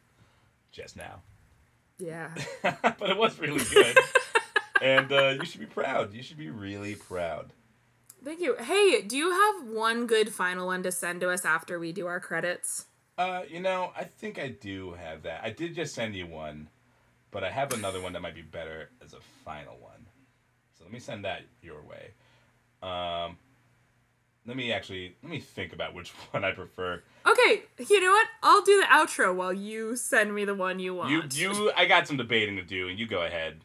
[0.73, 1.21] just now.
[1.99, 2.31] Yeah.
[2.63, 3.97] but it was really good,
[4.83, 6.13] and uh, you should be proud.
[6.15, 7.53] You should be really proud.
[8.25, 8.57] Thank you.
[8.57, 12.07] Hey, do you have one good final one to send to us after we do
[12.07, 12.87] our credits?
[13.19, 15.43] Uh, you know, I think I do have that.
[15.45, 16.69] I did just send you one,
[17.31, 20.07] but I have another one that might be better as a final one.
[20.77, 22.13] So let me send that your way.
[22.83, 23.37] Um,
[24.47, 27.03] let me actually let me think about which one I prefer.
[27.27, 28.29] Okay, you know what?
[28.43, 31.11] I'll do the outro while you send me the one you want.
[31.11, 33.61] You you I got some debating to do, and you go ahead.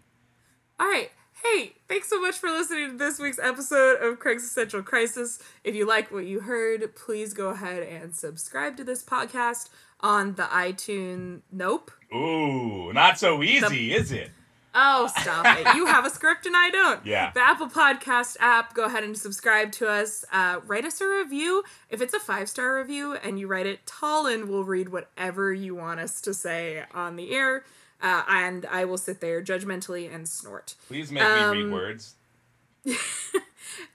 [0.80, 1.12] All right.
[1.44, 5.40] Hey, thanks so much for listening to this week's episode of Craig's Existential Crisis.
[5.64, 9.70] If you like what you heard, please go ahead and subscribe to this podcast
[10.02, 11.42] on the iTunes.
[11.52, 11.92] Nope.
[12.14, 14.32] Ooh, not so easy, is it?
[14.76, 15.76] Oh, stop it.
[15.76, 17.06] You have a script and I don't.
[17.06, 17.32] Yeah.
[17.34, 20.26] The Apple Podcast app, go ahead and subscribe to us.
[20.32, 21.64] Uh, write us a review.
[21.90, 25.74] If it's a five star review and you write it, Talon will read whatever you
[25.74, 27.64] want us to say on the air.
[28.02, 30.76] Uh, and I will sit there judgmentally and snort.
[30.88, 32.16] Please make me read Um, words.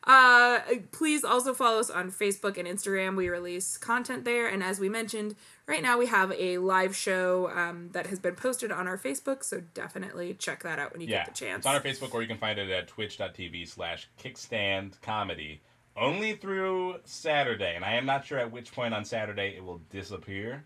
[0.06, 0.60] Uh,
[0.92, 3.16] please also follow us on Facebook and Instagram.
[3.16, 5.34] We release content there, and as we mentioned,
[5.66, 9.42] right now we have a live show um, that has been posted on our Facebook.
[9.42, 11.58] So definitely check that out when you Yeah, get the chance.
[11.58, 15.62] it's on our Facebook, or you can find it at twitch.tv slash kickstand comedy.
[15.96, 19.80] Only through Saturday, and I am not sure at which point on Saturday it will
[19.90, 20.64] disappear.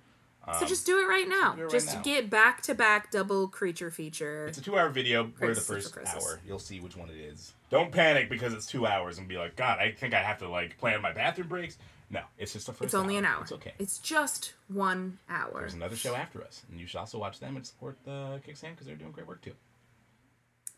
[0.58, 1.54] So just do it right now.
[1.58, 2.02] it right just now.
[2.02, 4.46] get back to back double creature feature.
[4.46, 5.24] It's a two-hour video.
[5.38, 7.54] Where the first hour, you'll see which one it is.
[7.70, 10.48] Don't panic because it's two hours and be like, God, I think I have to
[10.48, 11.78] like plan my bathroom breaks.
[12.10, 12.84] No, it's just the first.
[12.84, 13.42] It's only an hour.
[13.42, 13.74] It's okay.
[13.78, 15.60] It's just one hour.
[15.60, 18.70] There's another show after us, and you should also watch them and support the Kickstand
[18.70, 19.52] because they're doing great work too.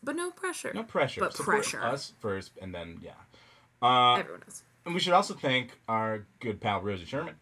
[0.03, 0.71] But no pressure.
[0.73, 1.21] No pressure.
[1.21, 1.81] But Support pressure.
[1.81, 3.11] us first, and then yeah.
[3.81, 4.63] Uh, Everyone knows.
[4.85, 7.35] and we should also thank our good pal Rosie Sherman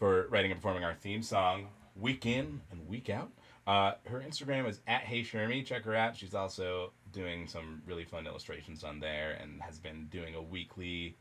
[0.00, 3.30] for writing and performing our theme song week in and week out.
[3.66, 5.64] Uh, her Instagram is at Hey Shermy.
[5.64, 6.16] Check her out.
[6.16, 11.14] She's also doing some really fun illustrations on there and has been doing a weekly.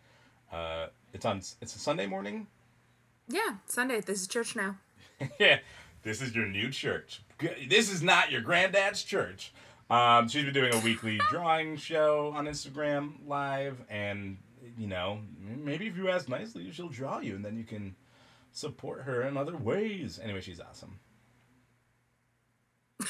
[0.52, 1.42] Uh, it's on.
[1.62, 2.48] It's a Sunday morning
[3.28, 4.00] Yeah, Sunday.
[4.02, 4.78] This is church now.
[5.40, 5.60] yeah,
[6.02, 7.22] this is your new church.
[7.68, 9.54] This is not your granddad's church.
[9.90, 14.38] Um, she's been doing a weekly drawing show on Instagram live, and
[14.78, 17.96] you know, maybe if you ask nicely, she'll draw you, and then you can
[18.52, 20.20] support her in other ways.
[20.22, 21.00] Anyway, she's awesome.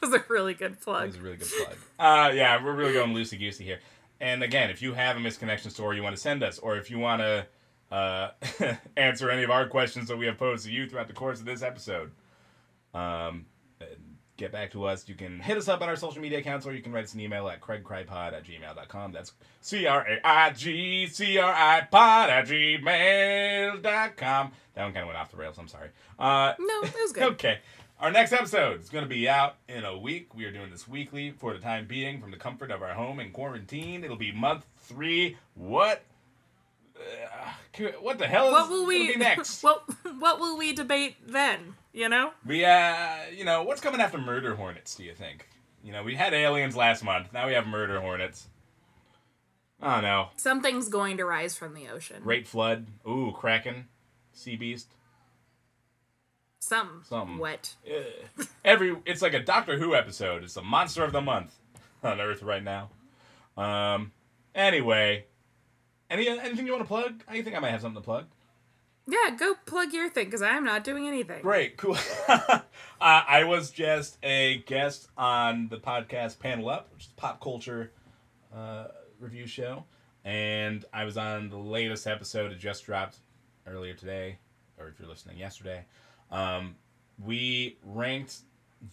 [0.00, 1.06] That was a really good That plug.
[1.06, 1.76] was a really good plug.
[1.96, 3.78] Uh, yeah, we're really going loosey goosey here.
[4.20, 6.90] And again, if you have a misconnection story you want to send us, or if
[6.90, 7.46] you want to
[7.94, 8.30] uh,
[8.96, 11.46] answer any of our questions that we have posed to you throughout the course of
[11.46, 12.10] this episode,
[12.94, 13.46] um,
[14.36, 15.08] get back to us.
[15.08, 17.14] You can hit us up on our social media accounts, or you can write us
[17.14, 19.12] an email at craigcrypod at gmail.com.
[19.12, 24.52] That's C R A I G C R I pod at gmail.com.
[24.74, 25.58] That one kind of went off the rails.
[25.58, 25.90] I'm sorry.
[26.18, 27.22] Uh, No, it was good.
[27.34, 27.58] Okay.
[28.00, 30.34] Our next episode is going to be out in a week.
[30.34, 33.20] We are doing this weekly for the time being from the comfort of our home
[33.20, 34.02] in quarantine.
[34.02, 35.36] It'll be month three.
[35.54, 36.02] What?
[36.96, 39.62] Uh, what the hell is What will we be next?
[39.62, 39.84] What
[40.18, 41.74] What will we debate then?
[41.92, 42.32] You know.
[42.46, 45.48] we, uh, you know, what's coming after Murder Hornets, do you think?
[45.84, 47.32] You know, we had aliens last month.
[47.32, 48.48] Now we have Murder Hornets.
[49.80, 50.28] I don't.
[50.36, 52.22] Something's going to rise from the ocean.
[52.22, 52.86] Great Flood.
[53.06, 53.88] Ooh, Kraken.
[54.32, 54.88] Sea Beast.
[56.60, 57.00] Something.
[57.04, 57.38] Something.
[57.38, 57.74] Wet.
[57.86, 58.46] Ugh.
[58.64, 60.44] every it's like a Doctor Who episode.
[60.44, 61.52] It's the monster of the month
[62.04, 62.90] on Earth right now.
[63.56, 64.12] Um.
[64.54, 65.24] Anyway,
[66.08, 67.24] any anything you want to plug?
[67.28, 68.26] I think I might have something to plug.
[69.06, 71.42] Yeah, go plug your thing because I'm not doing anything.
[71.42, 71.96] Great, cool.
[72.28, 72.60] uh,
[73.00, 77.90] I was just a guest on the podcast Panel Up, which is a pop culture
[78.54, 78.86] uh,
[79.18, 79.84] review show,
[80.24, 82.52] and I was on the latest episode.
[82.52, 83.16] It just dropped
[83.66, 84.38] earlier today,
[84.78, 85.84] or if you're listening, yesterday.
[86.30, 86.76] Um,
[87.24, 88.36] we ranked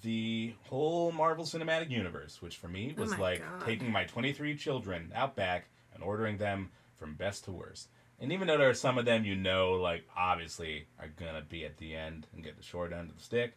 [0.01, 3.65] the whole Marvel Cinematic Universe, which for me Oh was my like God.
[3.65, 7.89] taking my 23 children out back and ordering them from best to worst.
[8.21, 11.65] And even though there are some of them you know, like obviously are gonna be
[11.65, 13.53] at the end and get the short end of the stick,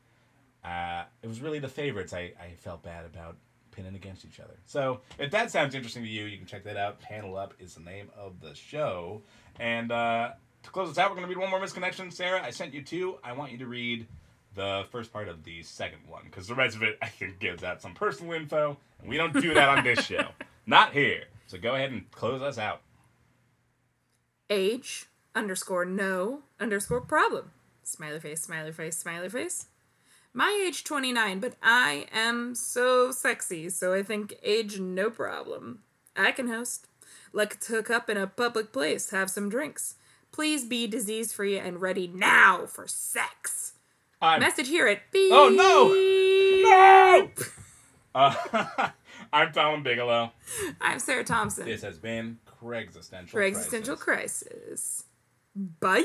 [0.64, 3.36] uh, it was really the favorites I, I felt bad about
[3.72, 4.54] pinning against each other.
[4.66, 7.00] So if that sounds interesting to you, you can check that out.
[7.00, 9.22] Panel Up is the name of the show.
[9.58, 10.30] And uh,
[10.62, 12.12] to close us out, we're gonna read one more misconnection.
[12.12, 13.18] Sarah, I sent you two.
[13.24, 14.06] I want you to read
[14.54, 17.64] the first part of the second one because the rest of it I think gives
[17.64, 20.28] out some personal info, and we don't do that on this show.
[20.66, 21.24] Not here.
[21.46, 22.82] So go ahead and close us out.
[24.53, 27.53] Age underscore no underscore problem.
[27.84, 29.68] Smiley face, smiley face, smiley face.
[30.34, 35.84] My age 29, but I am so sexy, so I think age no problem.
[36.14, 36.86] I can host.
[37.32, 39.94] Like to hook up in a public place, have some drinks.
[40.32, 43.72] Please be disease free and ready now for sex.
[44.20, 45.32] I'm Message here at beep.
[45.32, 46.68] Oh, no!
[46.68, 47.30] No!
[48.14, 48.34] Uh,
[49.32, 50.32] I'm Talon Bigelow.
[50.82, 51.64] I'm Sarah Thompson.
[51.64, 54.44] This has been Craig's Existential for existential Crisis.
[54.48, 55.04] crisis.
[55.80, 56.04] Bye.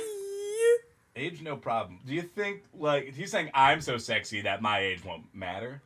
[1.15, 1.99] Age, no problem.
[2.05, 5.81] Do you think, like, he's saying I'm so sexy that my age won't matter?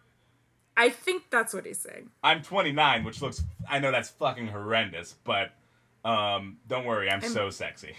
[0.75, 2.09] I think that's what he's saying.
[2.23, 5.51] I'm 29, which looks, I know that's fucking horrendous, but
[6.03, 7.95] um, don't worry, I'm so sexy.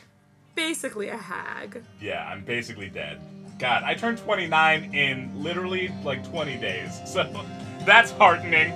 [0.54, 1.82] Basically a hag.
[2.00, 3.20] Yeah, I'm basically dead.
[3.58, 7.24] God, I turned 29 in literally like 20 days, so
[7.86, 8.72] that's heartening.